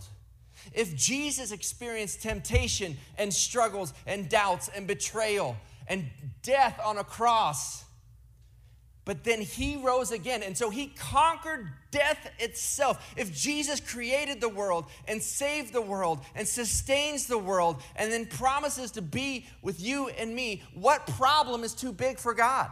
if 0.73 0.95
Jesus 0.95 1.51
experienced 1.51 2.21
temptation 2.21 2.97
and 3.17 3.33
struggles 3.33 3.93
and 4.05 4.29
doubts 4.29 4.69
and 4.75 4.85
betrayal 4.85 5.55
and 5.87 6.09
death 6.43 6.79
on 6.83 6.97
a 6.97 7.03
cross, 7.03 7.85
but 9.09 9.23
then 9.23 9.41
he 9.41 9.75
rose 9.75 10.11
again. 10.11 10.43
And 10.43 10.55
so 10.55 10.69
he 10.69 10.85
conquered 10.85 11.67
death 11.89 12.29
itself. 12.37 13.11
If 13.17 13.33
Jesus 13.33 13.79
created 13.79 14.39
the 14.39 14.49
world 14.49 14.85
and 15.07 15.19
saved 15.19 15.73
the 15.73 15.81
world 15.81 16.19
and 16.35 16.47
sustains 16.47 17.25
the 17.25 17.39
world 17.39 17.81
and 17.95 18.11
then 18.11 18.27
promises 18.27 18.91
to 18.91 19.01
be 19.01 19.47
with 19.63 19.81
you 19.81 20.09
and 20.09 20.35
me, 20.35 20.61
what 20.75 21.07
problem 21.07 21.63
is 21.63 21.73
too 21.73 21.91
big 21.91 22.19
for 22.19 22.35
God? 22.35 22.69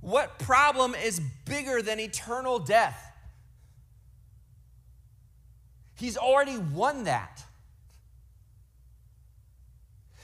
What 0.00 0.38
problem 0.38 0.94
is 0.94 1.20
bigger 1.44 1.82
than 1.82 1.98
eternal 1.98 2.60
death? 2.60 3.04
He's 5.96 6.16
already 6.16 6.56
won 6.56 7.02
that. 7.02 7.42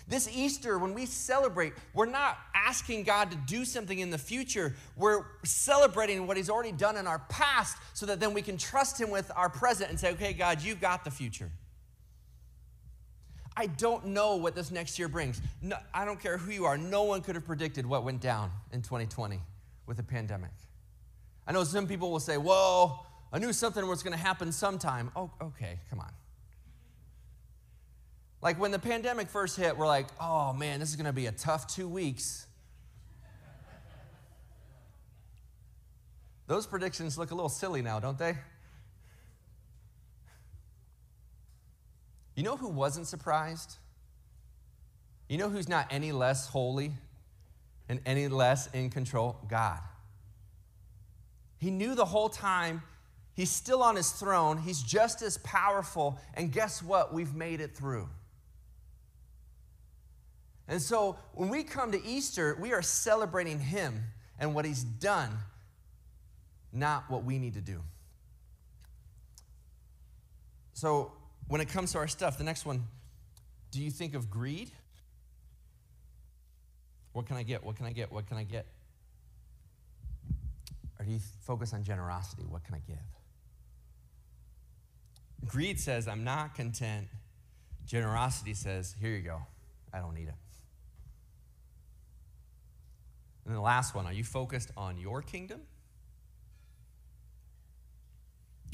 This 0.08 0.26
Easter, 0.34 0.78
when 0.78 0.94
we 0.94 1.04
celebrate, 1.04 1.74
we're 1.92 2.06
not 2.06 2.38
asking 2.54 3.02
God 3.02 3.30
to 3.30 3.36
do 3.36 3.66
something 3.66 3.98
in 3.98 4.10
the 4.10 4.18
future. 4.18 4.74
We're 4.96 5.24
celebrating 5.44 6.26
what 6.26 6.38
He's 6.38 6.48
already 6.48 6.72
done 6.72 6.96
in 6.96 7.06
our 7.06 7.18
past 7.28 7.76
so 7.92 8.06
that 8.06 8.18
then 8.18 8.32
we 8.32 8.40
can 8.40 8.56
trust 8.56 8.98
Him 8.98 9.10
with 9.10 9.30
our 9.36 9.50
present 9.50 9.90
and 9.90 10.00
say, 10.00 10.12
okay, 10.12 10.32
God, 10.32 10.62
you've 10.62 10.80
got 10.80 11.04
the 11.04 11.10
future. 11.10 11.50
I 13.54 13.66
don't 13.66 14.06
know 14.06 14.36
what 14.36 14.54
this 14.54 14.70
next 14.70 14.98
year 14.98 15.08
brings. 15.08 15.42
No, 15.60 15.76
I 15.92 16.04
don't 16.04 16.20
care 16.20 16.38
who 16.38 16.52
you 16.52 16.64
are. 16.64 16.78
No 16.78 17.02
one 17.02 17.20
could 17.20 17.34
have 17.34 17.44
predicted 17.44 17.84
what 17.84 18.04
went 18.04 18.20
down 18.20 18.50
in 18.72 18.82
2020 18.82 19.40
with 19.86 19.98
the 19.98 20.02
pandemic. 20.02 20.52
I 21.46 21.52
know 21.52 21.64
some 21.64 21.86
people 21.86 22.10
will 22.10 22.20
say, 22.20 22.38
whoa, 22.38 23.00
I 23.32 23.38
knew 23.38 23.52
something 23.52 23.86
was 23.86 24.02
going 24.02 24.16
to 24.16 24.22
happen 24.22 24.52
sometime. 24.52 25.10
Oh, 25.16 25.30
okay, 25.42 25.80
come 25.90 26.00
on. 26.00 26.10
Like 28.40 28.61
when 28.61 28.70
the 28.70 28.79
pandemic 28.79 29.29
first 29.29 29.57
hit, 29.57 29.77
we're 29.77 29.87
like, 29.87 30.07
oh 30.20 30.53
man, 30.53 30.81
this 30.81 30.90
is 30.90 30.96
going 30.96 31.07
to 31.07 31.12
be 31.12 31.27
a 31.27 31.33
tough 31.33 31.66
two 31.66 31.88
weeks. 31.88 32.46
Those 36.46 36.66
predictions 36.66 37.18
look 37.18 37.31
a 37.31 37.35
little 37.35 37.51
silly 37.51 37.83
now, 37.83 38.01
don't 38.01 38.18
they? 38.18 38.37
You 42.37 42.42
know 42.44 42.57
who 42.57 42.68
wasn't 42.68 43.07
surprised? 43.07 43.77
You 45.29 45.37
know 45.37 45.51
who's 45.51 45.68
not 45.68 45.88
any 45.90 46.12
less 46.12 46.46
holy 46.46 46.92
and 47.88 48.01
any 48.07 48.29
less 48.29 48.68
in 48.68 48.88
control? 48.88 49.37
God. 49.48 49.81
He 51.59 51.70
knew 51.70 51.94
the 51.94 52.05
whole 52.05 52.29
time 52.29 52.83
he's 53.35 53.51
still 53.51 53.83
on 53.83 53.96
his 53.96 54.12
throne, 54.12 54.59
he's 54.59 54.81
just 54.81 55.20
as 55.20 55.38
powerful, 55.38 56.18
and 56.35 56.53
guess 56.53 56.83
what? 56.83 57.12
We've 57.12 57.35
made 57.35 57.61
it 57.61 57.77
through. 57.77 58.09
And 60.68 60.81
so 60.83 61.18
when 61.33 61.48
we 61.48 61.64
come 61.64 61.92
to 61.92 62.07
Easter, 62.07 62.57
we 62.61 62.72
are 62.72 62.83
celebrating 62.83 63.59
Him 63.59 64.04
and 64.38 64.54
what 64.54 64.66
He's 64.66 64.85
done, 64.85 65.31
not 66.72 67.11
what 67.11 67.24
we 67.24 67.38
need 67.38 67.54
to 67.54 67.61
do. 67.62 67.81
So 70.74 71.12
when 71.48 71.61
it 71.61 71.68
comes 71.68 71.92
to 71.92 71.98
our 71.98 72.07
stuff, 72.07 72.37
the 72.37 72.44
next 72.44 72.66
one, 72.66 72.85
do 73.70 73.83
you 73.83 73.90
think 73.90 74.14
of 74.14 74.31
greed? 74.31 74.70
What 77.12 77.26
can 77.26 77.37
I 77.37 77.42
get? 77.42 77.64
What 77.64 77.76
can 77.76 77.87
I 77.87 77.92
get? 77.92 78.12
What 78.12 78.26
can 78.26 78.37
I 78.37 78.44
get? 78.44 78.66
Or 80.98 81.04
do 81.04 81.11
you 81.11 81.20
focus 81.40 81.72
on 81.72 81.83
generosity? 81.83 82.44
What 82.48 82.64
can 82.64 82.74
I 82.74 82.83
give? 82.87 82.98
Greed 85.46 85.81
says, 85.81 86.07
I'm 86.07 86.24
not 86.24 86.54
content. 86.54 87.07
Generosity 87.87 88.54
says, 88.54 88.94
here 89.00 89.11
you 89.11 89.22
go. 89.22 89.40
I 89.92 89.98
don't 89.98 90.14
need 90.14 90.28
it. 90.28 90.35
And 93.48 93.54
then 93.54 93.62
the 93.62 93.64
last 93.64 93.94
one 93.94 94.04
are 94.04 94.12
you 94.12 94.24
focused 94.24 94.70
on 94.76 94.98
your 94.98 95.22
kingdom? 95.22 95.62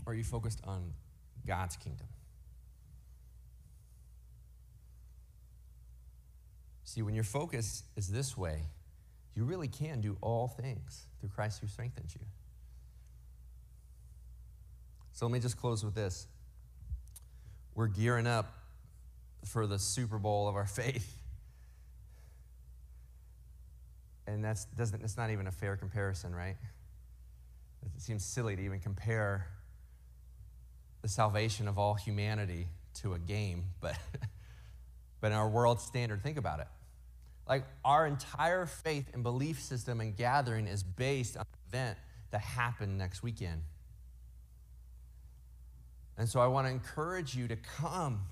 Or 0.05 0.13
are 0.13 0.17
you 0.17 0.25
focused 0.25 0.59
on 0.65 0.95
God's 1.47 1.77
kingdom? 1.77 2.09
See, 6.83 7.03
when 7.03 7.15
your 7.15 7.23
focus 7.23 7.85
is 7.97 8.09
this 8.09 8.37
way, 8.37 8.63
you 9.37 9.45
really 9.45 9.69
can 9.69 10.01
do 10.01 10.17
all 10.21 10.49
things 10.49 11.07
through 11.21 11.29
Christ 11.29 11.61
who 11.61 11.69
strengthens 11.69 12.13
you. 12.17 12.27
So 15.13 15.25
let 15.27 15.33
me 15.33 15.39
just 15.39 15.57
close 15.57 15.85
with 15.85 15.95
this. 15.95 16.27
We're 17.77 17.87
gearing 17.87 18.27
up 18.27 18.53
for 19.45 19.69
the 19.69 19.79
Super 19.79 20.19
Bowl 20.19 20.49
of 20.49 20.57
our 20.57 20.67
faith 20.67 21.24
and 24.27 24.45
that's 24.45 24.65
doesn't 24.67 25.03
it's 25.03 25.17
not 25.17 25.31
even 25.31 25.47
a 25.47 25.53
fair 25.53 25.77
comparison, 25.77 26.35
right? 26.35 26.57
It 27.95 28.01
seems 28.01 28.25
silly 28.25 28.57
to 28.57 28.63
even 28.63 28.81
compare 28.81 29.47
the 31.03 31.09
salvation 31.09 31.69
of 31.69 31.79
all 31.79 31.95
humanity 31.95 32.69
to 33.03 33.15
a 33.15 33.19
game, 33.19 33.65
but 33.81 33.99
but 35.21 35.29
in 35.29 35.33
our 35.33 35.49
world 35.49 35.81
standard, 35.81 36.23
think 36.23 36.39
about 36.39 36.61
it. 36.61 36.69
Like 37.47 37.65
our 37.85 38.07
entire 38.07 38.65
faith 38.67 39.11
and 39.13 39.23
belief 39.23 39.61
system 39.61 40.01
and 40.01 40.17
gathering 40.17 40.67
is 40.67 40.83
based 40.83 41.37
on 41.37 41.43
an 41.43 41.59
event 41.69 41.99
that 42.31 42.41
happened 42.41 42.97
next 42.97 43.23
weekend. 43.23 43.63
And 46.17 46.29
so 46.29 46.41
I 46.41 46.47
want 46.47 46.67
to 46.67 46.71
encourage 46.71 47.35
you 47.35 47.49
to 47.49 47.57
come, 47.57 48.23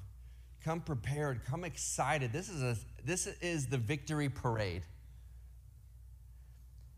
come 0.64 0.80
prepared, 0.80 1.44
come 1.44 1.64
excited. 1.64 2.32
This 2.32 2.48
is 2.48 2.62
a 2.62 2.76
this 3.04 3.26
is 3.26 3.66
the 3.66 3.78
victory 3.78 4.28
parade. 4.28 4.82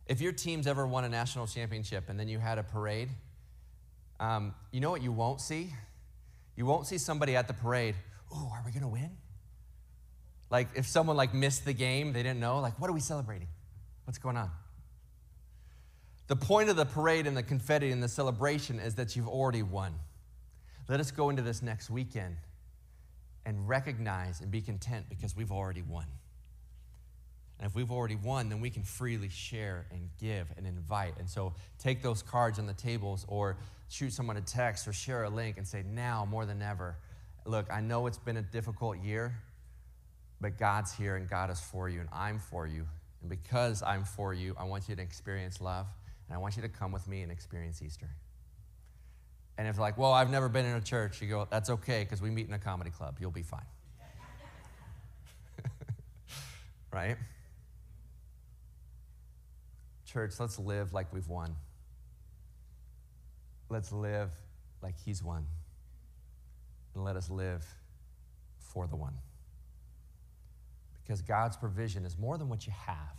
If 0.07 0.21
your 0.21 0.33
team's 0.33 0.67
ever 0.67 0.87
won 0.87 1.05
a 1.05 1.09
national 1.09 1.47
championship 1.47 2.09
and 2.09 2.21
then 2.21 2.29
you 2.29 2.39
had 2.39 2.59
a 2.59 2.63
parade, 2.63 3.09
um, 4.21 4.55
you 4.71 4.81
know 4.81 4.91
what 4.91 5.03
you 5.03 5.13
won't 5.13 5.41
see? 5.41 5.73
You 6.57 6.67
won't 6.67 6.87
see 6.87 6.99
somebody 6.99 7.37
at 7.37 7.49
the 7.49 7.55
parade, 7.55 7.95
oh, 8.33 8.51
are 8.53 8.63
we 8.65 8.71
gonna 8.71 8.89
win? 8.89 9.11
Like 10.51 10.69
if 10.75 10.87
someone 10.87 11.17
like 11.17 11.35
missed 11.35 11.65
the 11.65 11.73
game, 11.73 12.13
they 12.13 12.23
didn't 12.23 12.41
know, 12.41 12.61
like, 12.61 12.79
what 12.81 12.91
are 12.91 12.93
we 12.93 13.01
celebrating? 13.01 13.49
What's 14.05 14.19
going 14.19 14.37
on? 14.37 14.51
The 16.27 16.37
point 16.37 16.71
of 16.71 16.77
the 16.77 16.87
parade 16.87 17.27
and 17.27 17.37
the 17.37 17.43
confetti 17.43 17.91
and 17.91 18.03
the 18.03 18.09
celebration 18.09 18.79
is 18.79 18.95
that 18.95 19.17
you've 19.17 19.29
already 19.29 19.63
won. 19.63 19.95
Let 20.89 21.01
us 21.01 21.11
go 21.11 21.31
into 21.31 21.43
this 21.43 21.63
next 21.63 21.91
weekend 21.91 22.37
and 23.47 23.69
recognize 23.69 24.41
and 24.41 24.51
be 24.51 24.61
content 24.61 25.07
because 25.09 25.37
we've 25.37 25.53
already 25.53 25.83
won. 25.83 26.07
And 27.59 27.69
if 27.69 27.75
we've 27.75 27.91
already 27.91 28.17
won, 28.17 28.49
then 28.49 28.61
we 28.61 28.71
can 28.71 28.83
freely 28.83 29.29
share 29.29 29.87
and 29.91 30.09
give 30.21 30.49
and 30.57 30.67
invite. 30.67 31.15
And 31.19 31.29
so 31.29 31.55
take 31.79 32.03
those 32.03 32.23
cards 32.23 32.59
on 32.59 32.67
the 32.67 32.75
tables 32.75 33.25
or 33.29 33.57
shoot 33.89 34.13
someone 34.13 34.37
a 34.37 34.41
text 34.41 34.89
or 34.89 34.93
share 34.93 35.25
a 35.25 35.31
link 35.31 35.57
and 35.57 35.67
say, 35.67 35.85
now 35.89 36.27
more 36.29 36.47
than 36.47 36.63
ever, 36.63 36.97
look, 37.47 37.67
I 37.73 37.81
know 37.81 38.07
it's 38.07 38.19
been 38.19 38.37
a 38.37 38.43
difficult 38.43 38.99
year, 38.99 39.37
but 40.41 40.59
God's 40.59 40.93
here 40.93 41.17
and 41.17 41.29
God 41.29 41.51
is 41.51 41.61
for 41.61 41.89
you 41.89 42.01
and 42.01 42.09
I'm 42.13 42.39
for 42.39 42.67
you. 42.67 42.87
And 43.21 43.31
because 43.31 43.83
I'm 43.83 44.05
for 44.05 44.35
you, 44.35 44.55
I 44.59 44.65
want 44.65 44.89
you 44.89 44.97
to 44.97 45.03
experience 45.03 45.61
love 45.61 45.87
and 46.29 46.35
I 46.35 46.39
want 46.39 46.57
you 46.57 46.63
to 46.63 46.69
come 46.69 46.91
with 46.91 47.07
me 47.07 47.23
and 47.23 47.31
experience 47.31 47.81
Easter. 47.83 48.11
And 49.57 49.69
if 49.69 49.79
like, 49.79 49.97
well, 49.97 50.13
I've 50.13 50.31
never 50.31 50.49
been 50.49 50.67
in 50.67 50.75
a 50.77 50.81
church, 50.81 51.23
you 51.23 51.29
go, 51.29 51.47
that's 51.49 51.71
okay 51.71 52.03
because 52.03 52.21
we 52.21 52.31
meet 52.31 52.49
in 52.49 52.55
a 52.55 52.59
comedy 52.59 52.91
club. 52.91 53.19
You'll 53.21 53.31
be 53.31 53.43
fine. 53.43 53.61
right? 56.93 57.17
Church, 60.15 60.35
let's 60.39 60.61
live 60.61 60.93
like 60.93 61.13
we've 61.13 61.27
won. 61.27 61.57
Let's 63.69 63.91
live 63.91 64.31
like 64.81 64.95
He's 65.05 65.25
won. 65.25 65.45
And 66.95 67.03
let 67.03 67.17
us 67.17 67.29
live 67.29 67.67
for 68.61 68.87
the 68.87 68.95
one. 68.95 69.15
Because 71.03 71.21
God's 71.21 71.57
provision 71.57 72.07
is 72.07 72.17
more 72.17 72.39
than 72.39 72.49
what 72.49 72.65
you 72.65 72.73
have, 72.87 73.17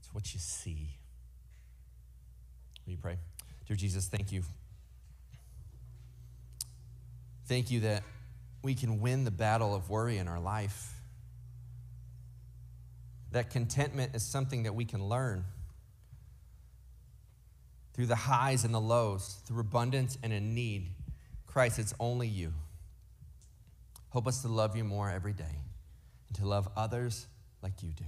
it's 0.00 0.12
what 0.12 0.34
you 0.34 0.40
see. 0.40 0.88
Will 2.84 2.92
you 2.94 2.98
pray? 2.98 3.16
Dear 3.68 3.76
Jesus, 3.76 4.08
thank 4.08 4.32
you. 4.32 4.42
Thank 7.46 7.70
you 7.70 7.80
that 7.80 8.02
we 8.64 8.74
can 8.74 9.00
win 9.00 9.22
the 9.22 9.30
battle 9.30 9.76
of 9.76 9.88
worry 9.88 10.18
in 10.18 10.26
our 10.26 10.40
life. 10.40 10.92
That 13.30 13.50
contentment 13.50 14.16
is 14.16 14.24
something 14.24 14.64
that 14.64 14.74
we 14.74 14.84
can 14.84 15.04
learn 15.04 15.44
through 18.00 18.06
the 18.06 18.14
highs 18.14 18.64
and 18.64 18.72
the 18.72 18.80
lows, 18.80 19.42
through 19.44 19.60
abundance 19.60 20.16
and 20.22 20.32
in 20.32 20.54
need. 20.54 20.88
Christ, 21.46 21.78
it's 21.78 21.92
only 22.00 22.26
you. 22.26 22.54
Help 24.10 24.26
us 24.26 24.40
to 24.40 24.48
love 24.48 24.74
you 24.74 24.84
more 24.84 25.10
every 25.10 25.34
day 25.34 25.58
and 26.26 26.36
to 26.38 26.48
love 26.48 26.66
others 26.78 27.26
like 27.62 27.82
you 27.82 27.90
do. 27.90 28.06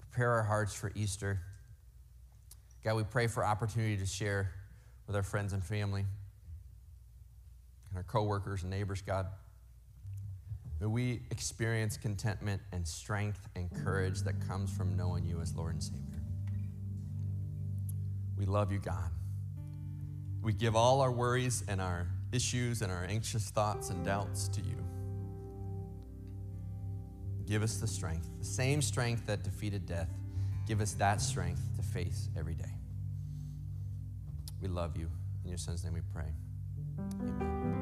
Prepare 0.00 0.32
our 0.32 0.42
hearts 0.42 0.74
for 0.74 0.90
Easter. 0.96 1.40
God, 2.82 2.96
we 2.96 3.04
pray 3.04 3.28
for 3.28 3.44
opportunity 3.44 3.96
to 3.98 4.06
share 4.06 4.50
with 5.06 5.14
our 5.14 5.22
friends 5.22 5.52
and 5.52 5.62
family 5.62 6.04
and 7.90 7.96
our 7.96 8.02
coworkers 8.02 8.62
and 8.62 8.72
neighbors, 8.72 9.02
God. 9.02 9.28
May 10.80 10.86
we 10.86 11.20
experience 11.30 11.96
contentment 11.96 12.60
and 12.72 12.88
strength 12.88 13.46
and 13.54 13.70
courage 13.84 14.22
that 14.22 14.44
comes 14.48 14.76
from 14.76 14.96
knowing 14.96 15.24
you 15.24 15.40
as 15.40 15.54
Lord 15.54 15.74
and 15.74 15.82
Savior. 15.84 16.21
We 18.42 18.46
love 18.46 18.72
you, 18.72 18.80
God. 18.80 19.08
We 20.42 20.52
give 20.52 20.74
all 20.74 21.00
our 21.00 21.12
worries 21.12 21.62
and 21.68 21.80
our 21.80 22.08
issues 22.32 22.82
and 22.82 22.90
our 22.90 23.04
anxious 23.04 23.50
thoughts 23.50 23.90
and 23.90 24.04
doubts 24.04 24.48
to 24.48 24.60
you. 24.60 24.84
Give 27.46 27.62
us 27.62 27.76
the 27.76 27.86
strength, 27.86 28.28
the 28.40 28.44
same 28.44 28.82
strength 28.82 29.26
that 29.26 29.44
defeated 29.44 29.86
death. 29.86 30.08
Give 30.66 30.80
us 30.80 30.94
that 30.94 31.20
strength 31.20 31.62
to 31.76 31.82
face 31.82 32.30
every 32.36 32.56
day. 32.56 32.74
We 34.60 34.66
love 34.66 34.96
you. 34.96 35.08
In 35.44 35.48
your 35.48 35.58
son's 35.58 35.84
name 35.84 35.94
we 35.94 36.00
pray. 36.12 36.32
Amen. 37.20 37.81